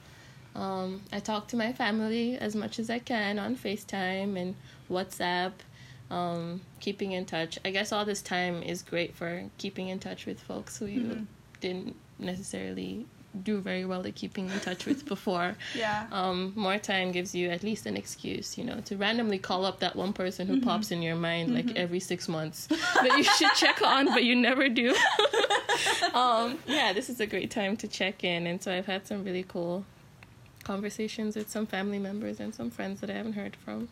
Um, 0.55 1.03
I 1.13 1.21
talk 1.21 1.47
to 1.49 1.57
my 1.57 1.73
family 1.75 2.37
as 2.39 2.57
much 2.57 2.79
as 2.79 2.89
I 2.89 2.99
can 2.99 3.39
on 3.39 3.55
FaceTime 3.55 4.37
and 4.41 4.55
WhatsApp. 4.91 5.53
Um, 6.11 6.63
keeping 6.81 7.13
in 7.13 7.25
touch. 7.27 7.59
I 7.65 7.71
guess 7.71 7.93
all 7.93 8.05
this 8.05 8.21
time 8.23 8.63
is 8.65 8.83
great 8.83 9.15
for 9.15 9.45
keeping 9.59 9.89
in 9.89 10.01
touch 10.01 10.27
with 10.27 10.41
folks 10.41 10.79
who 10.79 10.87
you 10.87 11.27
didn't 11.61 11.96
necessarily 12.18 13.07
do 13.44 13.61
very 13.61 13.85
well 13.85 14.05
at 14.07 14.14
keeping 14.14 14.51
in 14.51 14.61
touch 14.61 14.87
with 14.87 15.07
before. 15.07 15.55
Yeah. 15.75 16.07
Um, 16.11 16.53
more 16.57 16.79
time 16.79 17.12
gives 17.12 17.35
you 17.35 17.49
at 17.49 17.62
least 17.62 17.87
an 17.87 17.96
excuse, 17.96 18.59
you 18.59 18.64
know, 18.64 18.81
to 18.87 18.96
randomly 18.96 19.38
call 19.38 19.64
up 19.64 19.79
that 19.81 19.94
one 19.94 20.12
person 20.12 20.49
who 20.49 20.61
pops 20.61 20.90
in 20.90 21.01
your 21.01 21.14
mind 21.14 21.55
like 21.55 21.77
every 21.77 22.01
six 22.01 22.29
months 22.29 22.66
that 22.94 23.16
you 23.16 23.23
should 23.23 23.53
check 23.55 23.81
on, 23.83 24.07
but 24.07 24.25
you 24.25 24.35
never 24.35 24.68
do. 24.68 24.94
um, 26.14 26.59
yeah, 26.66 26.92
this 26.92 27.09
is 27.09 27.20
a 27.20 27.27
great 27.27 27.51
time 27.51 27.77
to 27.79 27.88
check 27.88 28.25
in, 28.25 28.46
and 28.46 28.61
so 28.61 28.73
I've 28.73 28.87
had 28.87 29.07
some 29.07 29.25
really 29.25 29.44
cool 29.44 29.85
conversations 30.64 31.37
with 31.37 31.49
some 31.49 31.66
family 31.66 31.99
members 31.99 32.40
and 32.40 32.55
some 32.55 32.70
friends 32.70 33.01
that 33.01 33.11
I 33.11 33.14
haven't 33.14 33.35
heard 33.35 33.57
from. 33.57 33.88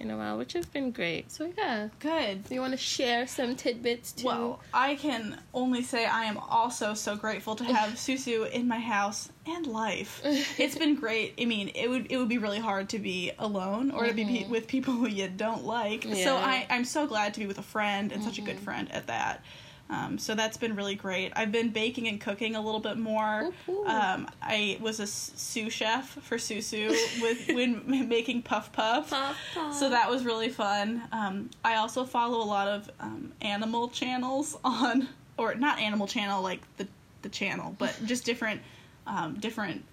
In 0.00 0.10
a 0.10 0.16
while, 0.16 0.38
which 0.38 0.52
has 0.52 0.66
been 0.66 0.90
great. 0.90 1.30
So 1.32 1.50
yeah, 1.56 1.88
Good. 1.98 2.44
you 2.50 2.60
want 2.60 2.72
to 2.72 2.78
share 2.78 3.26
some 3.26 3.56
tidbits 3.56 4.12
too? 4.12 4.26
Well, 4.26 4.60
I 4.72 4.94
can 4.94 5.40
only 5.52 5.82
say 5.82 6.06
I 6.06 6.24
am 6.24 6.38
also 6.38 6.94
so 6.94 7.16
grateful 7.16 7.56
to 7.56 7.64
have 7.64 7.90
Susu 7.94 8.48
in 8.50 8.68
my 8.68 8.78
house 8.78 9.30
and 9.46 9.66
life. 9.66 10.22
It's 10.58 10.76
been 10.76 10.94
great. 10.94 11.34
I 11.40 11.44
mean, 11.44 11.70
it 11.74 11.88
would 11.88 12.10
it 12.10 12.16
would 12.16 12.28
be 12.28 12.38
really 12.38 12.58
hard 12.58 12.88
to 12.90 12.98
be 12.98 13.32
alone 13.38 13.90
or 13.90 14.06
to 14.06 14.12
be 14.12 14.24
pe- 14.24 14.48
with 14.48 14.66
people 14.66 14.94
who 14.94 15.08
you 15.20 15.28
don't 15.28 15.64
like. 15.64 16.02
So 16.02 16.36
I 16.36 16.66
I'm 16.70 16.84
so 16.84 17.06
glad 17.06 17.34
to 17.34 17.40
be 17.40 17.46
with 17.46 17.58
a 17.58 17.62
friend 17.62 18.12
and 18.12 18.22
such 18.22 18.38
a 18.38 18.42
good 18.42 18.56
mm-hmm. 18.56 18.64
friend 18.64 18.92
at 18.92 19.06
that. 19.08 19.42
Um, 19.90 20.18
so 20.18 20.34
that's 20.34 20.58
been 20.58 20.76
really 20.76 20.94
great. 20.94 21.32
I've 21.34 21.50
been 21.50 21.70
baking 21.70 22.08
and 22.08 22.20
cooking 22.20 22.56
a 22.56 22.60
little 22.60 22.80
bit 22.80 22.98
more. 22.98 23.50
Um, 23.86 24.28
I 24.42 24.78
was 24.80 25.00
a 25.00 25.06
sous 25.06 25.72
chef 25.72 26.10
for 26.22 26.36
Susu 26.36 26.90
with 27.22 27.48
when 27.54 28.08
making 28.08 28.42
puff 28.42 28.70
puff. 28.72 29.10
Puff, 29.10 29.36
puff. 29.54 29.74
So 29.74 29.88
that 29.88 30.10
was 30.10 30.24
really 30.24 30.50
fun. 30.50 31.02
Um, 31.10 31.48
I 31.64 31.76
also 31.76 32.04
follow 32.04 32.42
a 32.42 32.44
lot 32.44 32.68
of 32.68 32.90
um, 33.00 33.32
animal 33.40 33.88
channels 33.88 34.58
on, 34.62 35.08
or 35.38 35.54
not 35.54 35.78
animal 35.78 36.06
channel 36.06 36.42
like 36.42 36.60
the 36.76 36.86
the 37.22 37.28
channel, 37.30 37.74
but 37.78 37.98
just 38.04 38.24
different 38.24 38.60
um, 39.06 39.34
different 39.40 39.84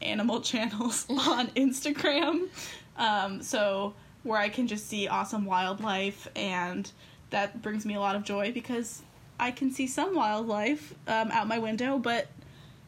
animal 0.00 0.40
channels 0.42 1.06
on 1.10 1.48
Instagram. 1.48 2.48
Um, 2.96 3.42
so 3.42 3.94
where 4.22 4.38
I 4.38 4.48
can 4.48 4.68
just 4.68 4.88
see 4.88 5.08
awesome 5.08 5.44
wildlife, 5.44 6.28
and 6.36 6.88
that 7.30 7.62
brings 7.62 7.84
me 7.84 7.94
a 7.94 8.00
lot 8.00 8.14
of 8.14 8.22
joy 8.22 8.52
because 8.52 9.02
I 9.38 9.50
can 9.50 9.70
see 9.70 9.86
some 9.86 10.14
wildlife 10.14 10.94
um, 11.06 11.30
out 11.30 11.48
my 11.48 11.58
window, 11.58 11.98
but 11.98 12.28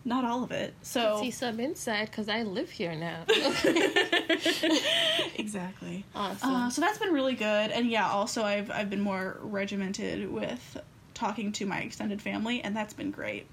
not 0.04 0.24
all 0.24 0.44
of 0.44 0.52
it. 0.52 0.74
So 0.82 1.16
I 1.16 1.20
see 1.22 1.30
some 1.30 1.60
inside 1.60 2.10
because 2.10 2.28
I 2.28 2.42
live 2.42 2.70
here 2.70 2.94
now. 2.94 3.24
exactly. 5.36 6.04
awesome. 6.14 6.50
Uh, 6.50 6.70
so 6.70 6.80
that's 6.80 6.98
been 6.98 7.12
really 7.12 7.34
good, 7.34 7.70
and 7.70 7.90
yeah, 7.90 8.08
also 8.08 8.42
I've 8.42 8.70
I've 8.70 8.88
been 8.88 9.00
more 9.00 9.38
regimented 9.40 10.30
with 10.30 10.78
talking 11.14 11.50
to 11.52 11.66
my 11.66 11.80
extended 11.80 12.22
family, 12.22 12.62
and 12.62 12.76
that's 12.76 12.94
been 12.94 13.10
great. 13.10 13.48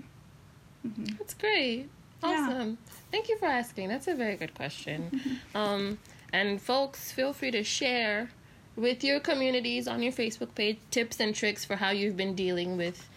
That's 1.18 1.34
great. 1.34 1.90
Yeah. 2.22 2.48
Awesome. 2.50 2.78
Thank 3.12 3.30
you 3.30 3.38
for 3.38 3.46
asking. 3.46 3.90
That's 3.90 4.08
a 4.08 4.16
very 4.16 4.36
good 4.36 4.54
question. 4.54 5.40
um, 5.56 5.98
and 6.32 6.62
folks, 6.62 7.12
feel 7.12 7.34
free 7.34 7.52
to 7.52 7.64
share 7.64 8.30
with 8.76 9.04
your 9.04 9.20
communities 9.20 9.88
on 9.88 10.02
your 10.02 10.12
Facebook 10.14 10.56
page 10.56 10.78
tips 10.92 11.20
and 11.20 11.36
tricks 11.36 11.64
for 11.66 11.76
how 11.76 11.90
you've 11.92 12.18
been 12.18 12.36
dealing 12.36 12.78
with 12.78 13.08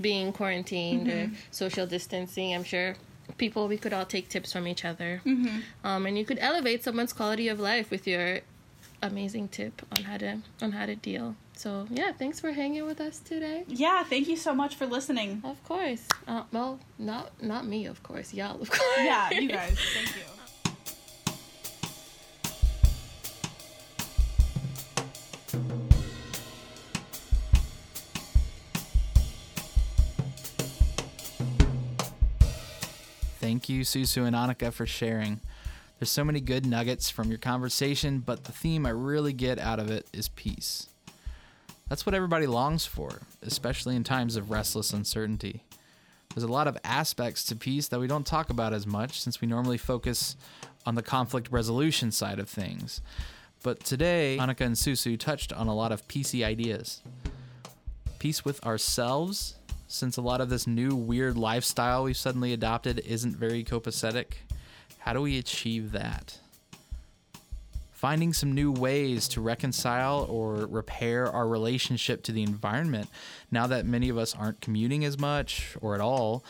being 0.00 0.32
quarantined 0.32 1.08
or 1.08 1.30
social 1.50 1.86
distancing. 1.86 2.54
I'm 2.54 2.64
sure 2.64 2.96
people 3.38 3.68
we 3.68 3.76
could 3.76 3.92
all 3.92 4.04
take 4.04 4.28
tips 4.28 4.52
from 4.52 4.66
each 4.66 4.84
other. 4.84 5.20
Um, 5.84 6.06
and 6.06 6.16
you 6.18 6.24
could 6.24 6.38
elevate 6.40 6.82
someone's 6.84 7.12
quality 7.12 7.48
of 7.48 7.58
life 7.60 7.90
with 7.90 8.06
your 8.06 8.40
amazing 9.02 9.48
tip 9.48 9.82
on 9.96 10.04
how 10.04 10.16
to 10.16 10.38
on 10.60 10.72
how 10.72 10.86
to 10.86 10.94
deal. 10.94 11.34
So 11.54 11.86
yeah, 11.90 12.12
thanks 12.12 12.40
for 12.40 12.52
hanging 12.52 12.84
with 12.86 13.00
us 13.00 13.18
today. 13.18 13.64
Yeah, 13.68 14.04
thank 14.04 14.28
you 14.28 14.36
so 14.36 14.54
much 14.54 14.76
for 14.76 14.86
listening. 14.86 15.42
Of 15.44 15.62
course. 15.64 16.06
Uh, 16.26 16.44
well, 16.52 16.78
not 16.98 17.30
not 17.42 17.66
me, 17.66 17.86
of 17.86 18.02
course. 18.02 18.32
Y'all, 18.32 18.60
of 18.60 18.70
course. 18.70 18.98
Yeah, 18.98 19.30
you 19.30 19.48
guys, 19.48 19.76
thank 19.94 20.16
you. 20.16 20.22
Thank 33.62 33.68
you, 33.68 33.82
Susu 33.82 34.26
and 34.26 34.34
Annika, 34.34 34.72
for 34.72 34.86
sharing. 34.86 35.40
There's 36.00 36.10
so 36.10 36.24
many 36.24 36.40
good 36.40 36.66
nuggets 36.66 37.10
from 37.10 37.28
your 37.28 37.38
conversation, 37.38 38.18
but 38.18 38.42
the 38.42 38.50
theme 38.50 38.84
I 38.84 38.90
really 38.90 39.32
get 39.32 39.60
out 39.60 39.78
of 39.78 39.88
it 39.88 40.04
is 40.12 40.30
peace. 40.30 40.88
That's 41.88 42.04
what 42.04 42.12
everybody 42.12 42.48
longs 42.48 42.86
for, 42.86 43.20
especially 43.40 43.94
in 43.94 44.02
times 44.02 44.34
of 44.34 44.50
restless 44.50 44.92
uncertainty. 44.92 45.62
There's 46.34 46.42
a 46.42 46.48
lot 46.48 46.66
of 46.66 46.76
aspects 46.82 47.44
to 47.44 47.54
peace 47.54 47.86
that 47.86 48.00
we 48.00 48.08
don't 48.08 48.26
talk 48.26 48.50
about 48.50 48.72
as 48.72 48.84
much 48.84 49.20
since 49.20 49.40
we 49.40 49.46
normally 49.46 49.78
focus 49.78 50.34
on 50.84 50.96
the 50.96 51.02
conflict 51.04 51.48
resolution 51.52 52.10
side 52.10 52.40
of 52.40 52.48
things. 52.48 53.00
But 53.62 53.84
today, 53.84 54.38
Annika 54.40 54.62
and 54.62 54.74
Susu 54.74 55.16
touched 55.16 55.52
on 55.52 55.68
a 55.68 55.74
lot 55.74 55.92
of 55.92 56.08
peacey 56.08 56.44
ideas. 56.44 57.00
Peace 58.18 58.44
with 58.44 58.66
ourselves, 58.66 59.54
since 59.92 60.16
a 60.16 60.22
lot 60.22 60.40
of 60.40 60.48
this 60.48 60.66
new 60.66 60.96
weird 60.96 61.36
lifestyle 61.36 62.04
we've 62.04 62.16
suddenly 62.16 62.54
adopted 62.54 62.98
isn't 63.00 63.36
very 63.36 63.62
copacetic. 63.62 64.36
How 64.98 65.12
do 65.12 65.20
we 65.20 65.38
achieve 65.38 65.92
that? 65.92 66.38
Finding 67.92 68.32
some 68.32 68.52
new 68.52 68.72
ways 68.72 69.28
to 69.28 69.42
reconcile 69.42 70.26
or 70.30 70.66
repair 70.66 71.30
our 71.30 71.46
relationship 71.46 72.22
to 72.24 72.32
the 72.32 72.42
environment 72.42 73.08
now 73.50 73.66
that 73.66 73.84
many 73.84 74.08
of 74.08 74.16
us 74.16 74.34
aren't 74.34 74.62
commuting 74.62 75.04
as 75.04 75.18
much 75.18 75.76
or 75.82 75.94
at 75.94 76.00
all 76.00 76.42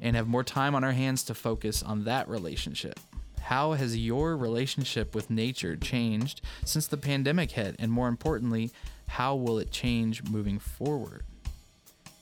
and 0.00 0.14
have 0.14 0.28
more 0.28 0.44
time 0.44 0.76
on 0.76 0.84
our 0.84 0.92
hands 0.92 1.24
to 1.24 1.34
focus 1.34 1.82
on 1.82 2.04
that 2.04 2.28
relationship. 2.28 3.00
How 3.40 3.72
has 3.72 3.98
your 3.98 4.36
relationship 4.36 5.16
with 5.16 5.30
nature 5.30 5.76
changed 5.76 6.40
since 6.64 6.86
the 6.86 6.96
pandemic 6.96 7.50
hit? 7.50 7.74
And 7.78 7.90
more 7.90 8.08
importantly, 8.08 8.70
how 9.08 9.34
will 9.34 9.58
it 9.58 9.72
change 9.72 10.22
moving 10.22 10.60
forward? 10.60 11.24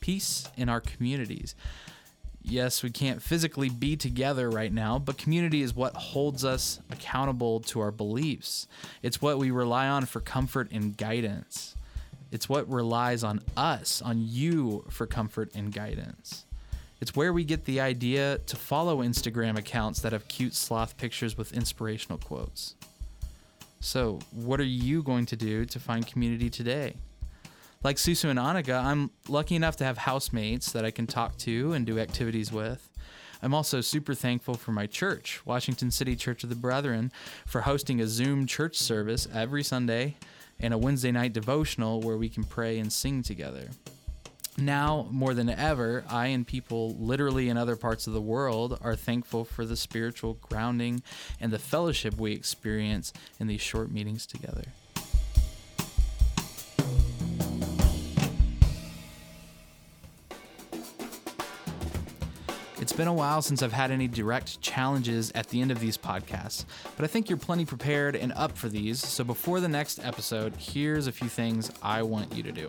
Peace 0.03 0.49
in 0.57 0.69
our 0.69 0.81
communities. 0.81 1.55
Yes, 2.43 2.83
we 2.83 2.91
can't 2.91 3.23
physically 3.23 3.69
be 3.71 3.97
together 3.97 4.51
right 4.51 4.73
now, 4.73 4.99
but 4.99 5.17
community 5.17 5.63
is 5.63 5.75
what 5.75 5.95
holds 5.95 6.45
us 6.45 6.81
accountable 6.91 7.61
to 7.61 7.81
our 7.81 7.93
beliefs. 7.93 8.67
It's 9.01 9.23
what 9.23 9.39
we 9.39 9.53
rely 9.53 9.87
on 9.87 10.07
for 10.07 10.21
comfort 10.21 10.71
and 10.73 10.97
guidance. 10.97 11.77
It's 12.33 12.49
what 12.49 12.69
relies 12.69 13.23
on 13.23 13.43
us, 13.57 14.03
on 14.03 14.17
you, 14.19 14.85
for 14.91 15.07
comfort 15.07 15.53
and 15.55 15.73
guidance. 15.73 16.45
It's 17.01 17.15
where 17.15 17.33
we 17.33 17.45
get 17.45 17.65
the 17.65 17.81
idea 17.81 18.39
to 18.39 18.57
follow 18.57 19.03
Instagram 19.03 19.57
accounts 19.57 20.01
that 20.01 20.13
have 20.13 20.27
cute 20.27 20.55
sloth 20.55 20.97
pictures 20.97 21.39
with 21.39 21.53
inspirational 21.53 22.19
quotes. 22.19 22.75
So, 23.79 24.19
what 24.33 24.59
are 24.59 24.65
you 24.65 25.03
going 25.03 25.27
to 25.27 25.37
do 25.37 25.65
to 25.65 25.79
find 25.79 26.07
community 26.07 26.51
today? 26.51 26.95
Like 27.85 27.97
Susu 27.97 28.31
and 28.31 28.39
Annika, 28.39 28.81
I'm 28.81 29.11
lucky 29.29 29.57
enough 29.57 29.75
to 29.79 29.85
have 29.85 29.99
housemates 29.99 30.71
that 30.71 30.85
I 30.85 30.93
can 30.93 31.09
talk 31.09 31.37
to 31.39 31.73
and 31.73 31.85
do 31.85 31.99
activities 31.99 32.53
with. 32.53 32.89
I'm 33.43 33.55
also 33.55 33.81
super 33.81 34.15
thankful 34.15 34.55
for 34.55 34.71
my 34.71 34.87
church, 34.87 35.45
Washington 35.45 35.91
City 35.91 36.15
Church 36.15 36.45
of 36.45 36.49
the 36.49 36.55
Brethren, 36.55 37.11
for 37.45 37.63
hosting 37.63 38.01
a 38.01 38.07
Zoom 38.07 38.47
church 38.47 38.77
service 38.77 39.27
every 39.35 39.65
Sunday 39.65 40.15
and 40.61 40.73
a 40.73 40.79
Wednesday 40.79 41.11
night 41.11 41.33
devotional 41.33 42.01
where 42.01 42.17
we 42.17 42.29
can 42.29 42.45
pray 42.45 42.79
and 42.79 42.93
sing 42.93 43.21
together. 43.21 43.71
Now, 44.57 45.09
more 45.11 45.35
than 45.35 45.49
ever, 45.49 46.05
I 46.09 46.29
and 46.29 46.47
people 46.47 46.95
literally 47.01 47.49
in 47.49 47.57
other 47.57 47.75
parts 47.75 48.07
of 48.07 48.13
the 48.13 48.21
world 48.21 48.79
are 48.81 48.95
thankful 48.95 49.45
for 49.45 49.67
the 49.67 49.77
spiritual 49.77 50.35
grounding 50.35 51.03
and 51.41 51.53
the 51.53 51.59
fellowship 51.59 52.17
we 52.17 52.31
experience 52.31 53.13
in 53.41 53.49
these 53.49 53.61
short 53.61 53.91
meetings 53.91 54.25
together. 54.25 54.67
It's 62.83 62.93
been 62.93 63.07
a 63.07 63.15
while 63.15 63.43
since 63.43 63.63
I've 63.63 63.73
had 63.73 63.93
any 63.93 64.09
direct 64.09 64.61
challenges 64.61 65.31
at 65.37 65.47
the 65.47 65.61
end 65.61 65.71
of 65.71 65.79
these 65.79 65.97
podcasts, 65.97 66.65
but 66.97 67.05
I 67.05 67.07
think 67.07 67.31
you're 67.31 67.39
plenty 67.39 67.65
prepared 67.65 68.17
and 68.17 68.33
up 68.33 68.59
for 68.59 68.69
these. 68.69 68.99
So 68.99 69.23
before 69.23 69.61
the 69.61 69.69
next 69.69 70.05
episode, 70.05 70.57
here's 70.57 71.07
a 71.07 71.13
few 71.13 71.29
things 71.29 71.71
I 71.81 72.03
want 72.03 72.35
you 72.35 72.43
to 72.43 72.51
do. 72.51 72.69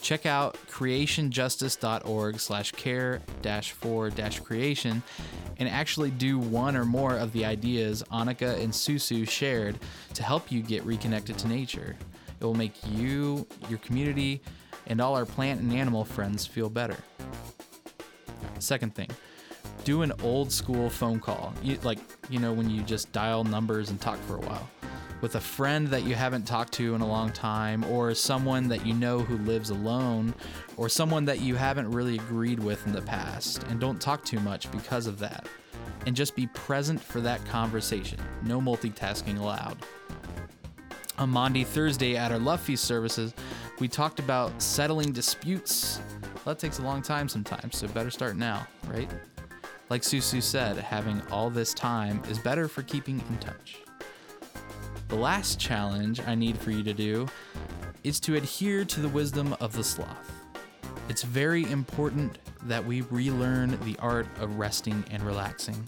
Check 0.00 0.24
out 0.24 0.56
creationjustice.org 0.70 2.40
slash 2.40 2.72
care 2.72 3.20
dash 3.42 3.72
for 3.72 4.08
dash 4.08 4.40
creation 4.40 5.02
and 5.58 5.68
actually 5.68 6.10
do 6.10 6.38
one 6.38 6.74
or 6.74 6.86
more 6.86 7.18
of 7.18 7.30
the 7.34 7.44
ideas 7.44 8.02
Annika 8.10 8.58
and 8.58 8.72
Susu 8.72 9.28
shared 9.28 9.78
to 10.14 10.22
help 10.22 10.50
you 10.50 10.62
get 10.62 10.82
reconnected 10.86 11.36
to 11.36 11.46
nature. 11.46 11.94
It 12.40 12.44
will 12.46 12.54
make 12.54 12.72
you, 12.86 13.46
your 13.68 13.80
community, 13.80 14.40
and 14.86 14.98
all 14.98 15.14
our 15.14 15.26
plant 15.26 15.60
and 15.60 15.74
animal 15.74 16.06
friends 16.06 16.46
feel 16.46 16.70
better. 16.70 16.96
Second 18.58 18.94
thing, 18.94 19.10
do 19.84 20.02
an 20.02 20.12
old 20.22 20.52
school 20.52 20.90
phone 20.90 21.20
call. 21.20 21.54
You, 21.62 21.78
like, 21.82 21.98
you 22.28 22.38
know, 22.38 22.52
when 22.52 22.68
you 22.70 22.82
just 22.82 23.12
dial 23.12 23.44
numbers 23.44 23.90
and 23.90 24.00
talk 24.00 24.18
for 24.20 24.36
a 24.36 24.40
while 24.40 24.68
with 25.20 25.34
a 25.34 25.40
friend 25.40 25.88
that 25.88 26.04
you 26.04 26.14
haven't 26.14 26.46
talked 26.46 26.72
to 26.74 26.94
in 26.94 27.00
a 27.00 27.06
long 27.06 27.30
time, 27.32 27.84
or 27.84 28.14
someone 28.14 28.68
that 28.68 28.86
you 28.86 28.94
know 28.94 29.18
who 29.20 29.36
lives 29.38 29.70
alone, 29.70 30.32
or 30.76 30.88
someone 30.88 31.24
that 31.24 31.40
you 31.40 31.56
haven't 31.56 31.90
really 31.90 32.16
agreed 32.16 32.60
with 32.60 32.84
in 32.86 32.92
the 32.92 33.02
past. 33.02 33.64
And 33.64 33.80
don't 33.80 34.00
talk 34.00 34.24
too 34.24 34.40
much 34.40 34.70
because 34.70 35.06
of 35.06 35.18
that. 35.18 35.46
And 36.06 36.14
just 36.14 36.36
be 36.36 36.46
present 36.48 37.00
for 37.00 37.20
that 37.20 37.44
conversation. 37.46 38.20
No 38.44 38.60
multitasking 38.60 39.38
allowed. 39.40 39.78
On 41.18 41.28
Maundy, 41.28 41.64
Thursday 41.64 42.16
at 42.16 42.30
our 42.30 42.38
Love 42.38 42.60
Feast 42.60 42.84
services, 42.84 43.34
we 43.80 43.88
talked 43.88 44.20
about 44.20 44.62
settling 44.62 45.10
disputes. 45.10 46.00
That 46.44 46.58
takes 46.58 46.78
a 46.78 46.82
long 46.82 47.02
time 47.02 47.28
sometimes, 47.28 47.76
so 47.76 47.88
better 47.88 48.10
start 48.10 48.36
now, 48.36 48.66
right? 48.86 49.10
Like 49.90 50.02
Susu 50.02 50.42
said, 50.42 50.76
having 50.76 51.22
all 51.30 51.50
this 51.50 51.74
time 51.74 52.22
is 52.30 52.38
better 52.38 52.68
for 52.68 52.82
keeping 52.82 53.20
in 53.28 53.38
touch. 53.38 53.78
The 55.08 55.16
last 55.16 55.58
challenge 55.58 56.20
I 56.26 56.34
need 56.34 56.58
for 56.58 56.70
you 56.70 56.82
to 56.82 56.92
do 56.92 57.26
is 58.04 58.20
to 58.20 58.36
adhere 58.36 58.84
to 58.84 59.00
the 59.00 59.08
wisdom 59.08 59.56
of 59.60 59.72
the 59.72 59.84
sloth. 59.84 60.32
It's 61.08 61.22
very 61.22 61.64
important 61.70 62.38
that 62.64 62.84
we 62.84 63.00
relearn 63.02 63.78
the 63.84 63.96
art 63.98 64.26
of 64.40 64.58
resting 64.58 65.04
and 65.10 65.22
relaxing. 65.22 65.86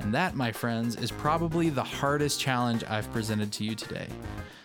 And 0.00 0.14
that, 0.14 0.36
my 0.36 0.52
friends, 0.52 0.96
is 0.96 1.10
probably 1.10 1.70
the 1.70 1.82
hardest 1.82 2.38
challenge 2.40 2.84
I've 2.88 3.10
presented 3.12 3.50
to 3.52 3.64
you 3.64 3.74
today. 3.74 4.06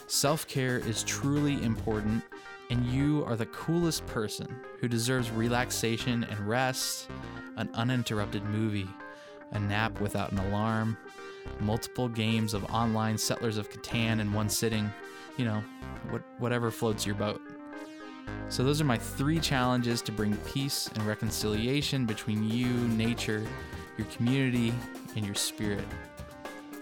Self 0.06 0.48
care 0.48 0.78
is 0.78 1.04
truly 1.04 1.64
important, 1.64 2.24
and 2.70 2.86
you 2.86 3.24
are 3.26 3.36
the 3.36 3.48
coolest 3.48 4.06
person 4.06 4.48
who 4.80 4.88
deserves 4.88 5.32
relaxation 5.32 6.24
and 6.24 6.40
rest, 6.48 7.10
an 7.58 7.70
uninterrupted 7.74 8.44
movie, 8.46 8.88
a 9.52 9.60
nap 9.60 10.00
without 10.00 10.32
an 10.32 10.38
alarm, 10.38 10.98
multiple 11.60 12.08
games 12.08 12.54
of 12.54 12.64
online 12.66 13.18
Settlers 13.18 13.58
of 13.58 13.70
Catan 13.70 14.20
in 14.20 14.32
one 14.34 14.50
sitting, 14.50 14.92
you 15.38 15.46
know, 15.46 15.64
what, 16.10 16.22
whatever 16.38 16.70
floats 16.70 17.06
your 17.06 17.16
boat. 17.16 17.42
So, 18.50 18.64
those 18.64 18.80
are 18.80 18.86
my 18.86 18.98
three 18.98 19.40
challenges 19.40 20.04
to 20.04 20.12
bring 20.12 20.36
peace 20.38 20.88
and 20.94 21.04
reconciliation 21.06 22.06
between 22.06 22.48
you, 22.48 22.68
nature, 22.68 23.46
your 23.98 24.06
community, 24.08 24.72
and 25.16 25.26
your 25.26 25.36
spirit. 25.36 25.86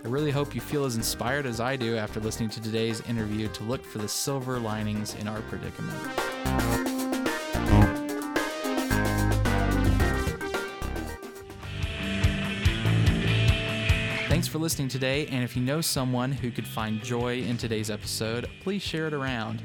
I 0.05 0.09
really 0.09 0.31
hope 0.31 0.53
you 0.53 0.61
feel 0.61 0.85
as 0.85 0.95
inspired 0.95 1.45
as 1.45 1.59
I 1.59 1.75
do 1.75 1.97
after 1.97 2.19
listening 2.19 2.49
to 2.51 2.61
today's 2.61 3.01
interview 3.01 3.47
to 3.49 3.63
look 3.63 3.83
for 3.83 3.97
the 3.97 4.07
silver 4.07 4.59
linings 4.59 5.15
in 5.15 5.27
our 5.27 5.41
predicament. 5.41 5.97
Thanks 14.29 14.47
for 14.47 14.59
listening 14.59 14.87
today, 14.87 15.25
and 15.27 15.43
if 15.43 15.57
you 15.57 15.63
know 15.63 15.81
someone 15.81 16.31
who 16.31 16.51
could 16.51 16.67
find 16.67 17.03
joy 17.03 17.39
in 17.41 17.57
today's 17.57 17.89
episode, 17.89 18.47
please 18.61 18.83
share 18.83 19.07
it 19.07 19.13
around. 19.13 19.61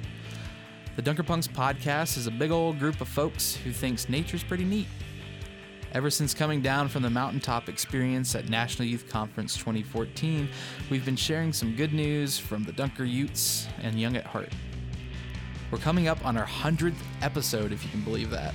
The 0.97 1.03
Dunkerpunks 1.03 1.49
podcast 1.49 2.16
is 2.16 2.27
a 2.27 2.31
big 2.31 2.51
old 2.51 2.79
group 2.79 3.01
of 3.01 3.09
folks 3.09 3.55
who 3.55 3.71
thinks 3.71 4.09
nature's 4.09 4.42
pretty 4.42 4.64
neat. 4.64 4.87
Ever 5.94 6.09
since 6.09 6.33
coming 6.33 6.62
down 6.62 6.88
from 6.88 7.02
the 7.02 7.11
mountaintop 7.11 7.68
experience 7.68 8.35
at 8.35 8.48
National 8.48 8.88
Youth 8.88 9.11
Conference 9.11 9.59
2014, 9.59 10.48
we've 10.88 11.05
been 11.05 11.16
sharing 11.16 11.52
some 11.52 11.76
good 11.76 11.92
news 11.92 12.38
from 12.38 12.64
the 12.64 12.72
Dunker 12.72 13.05
Utes 13.05 13.68
and 13.83 14.00
Young 14.00 14.16
at 14.16 14.24
Heart. 14.24 14.48
We're 15.70 15.76
coming 15.76 16.09
up 16.09 16.24
on 16.24 16.38
our 16.38 16.46
100th 16.46 16.94
episode, 17.20 17.72
if 17.72 17.85
you 17.85 17.90
can 17.90 18.00
believe 18.05 18.31
that. 18.31 18.55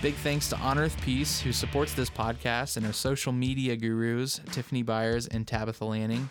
Big 0.00 0.14
thanks 0.14 0.48
to 0.48 0.56
On 0.56 0.78
Earth 0.78 0.98
Peace, 1.02 1.38
who 1.38 1.52
supports 1.52 1.92
this 1.92 2.08
podcast, 2.08 2.78
and 2.78 2.86
our 2.86 2.94
social 2.94 3.32
media 3.32 3.76
gurus, 3.76 4.40
Tiffany 4.50 4.82
Byers 4.82 5.26
and 5.26 5.46
Tabitha 5.46 5.84
Lanning. 5.84 6.30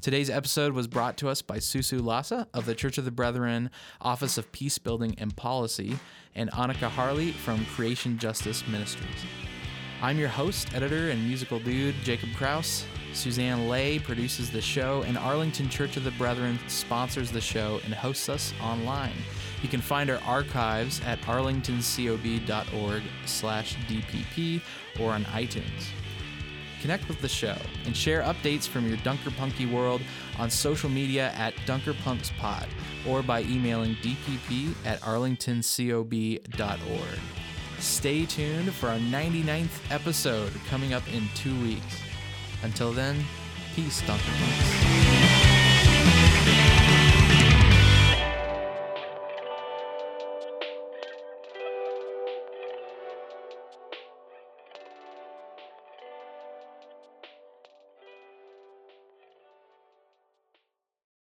Today's 0.00 0.28
episode 0.28 0.72
was 0.72 0.88
brought 0.88 1.16
to 1.18 1.28
us 1.28 1.40
by 1.40 1.58
Susu 1.58 2.04
Lassa 2.04 2.48
of 2.52 2.66
the 2.66 2.74
Church 2.74 2.98
of 2.98 3.04
the 3.04 3.12
Brethren 3.12 3.70
Office 4.00 4.38
of 4.38 4.50
Peace 4.50 4.76
Building 4.76 5.14
and 5.18 5.36
Policy, 5.36 6.00
and 6.34 6.50
Annika 6.50 6.88
Harley 6.88 7.30
from 7.30 7.64
Creation 7.66 8.18
Justice 8.18 8.66
Ministries. 8.66 9.24
I'm 10.02 10.18
your 10.18 10.28
host, 10.28 10.74
editor, 10.74 11.10
and 11.10 11.26
musical 11.26 11.58
dude, 11.58 11.94
Jacob 12.02 12.34
Crouse. 12.34 12.84
Suzanne 13.12 13.68
Lay 13.68 13.98
produces 13.98 14.50
the 14.50 14.60
show, 14.60 15.02
and 15.06 15.16
Arlington 15.16 15.68
Church 15.68 15.96
of 15.96 16.04
the 16.04 16.10
Brethren 16.12 16.58
sponsors 16.66 17.30
the 17.30 17.40
show 17.40 17.80
and 17.84 17.94
hosts 17.94 18.28
us 18.28 18.52
online. 18.60 19.14
You 19.62 19.68
can 19.68 19.80
find 19.80 20.10
our 20.10 20.20
archives 20.26 21.00
at 21.06 21.20
arlingtoncob.org 21.22 23.02
slash 23.24 23.76
DPP 23.86 24.60
or 25.00 25.12
on 25.12 25.24
iTunes. 25.26 25.88
Connect 26.82 27.08
with 27.08 27.20
the 27.22 27.28
show 27.28 27.56
and 27.86 27.96
share 27.96 28.22
updates 28.22 28.68
from 28.68 28.86
your 28.86 28.98
Dunker 28.98 29.30
Punky 29.30 29.64
world 29.64 30.02
on 30.38 30.50
social 30.50 30.90
media 30.90 31.30
at 31.30 31.54
DunkerPunksPod 31.66 32.66
or 33.08 33.22
by 33.22 33.42
emailing 33.44 33.94
dpp 34.02 34.74
at 34.84 35.00
arlingtoncob.org. 35.00 37.43
Stay 37.84 38.24
tuned 38.24 38.72
for 38.72 38.88
our 38.88 38.96
99th 38.96 39.68
episode 39.90 40.52
coming 40.70 40.94
up 40.94 41.02
in 41.12 41.28
two 41.34 41.54
weeks. 41.62 42.00
Until 42.62 42.92
then, 42.92 43.22
peace, 43.74 44.00
Dunker 44.06 44.24
Punks. 44.38 45.03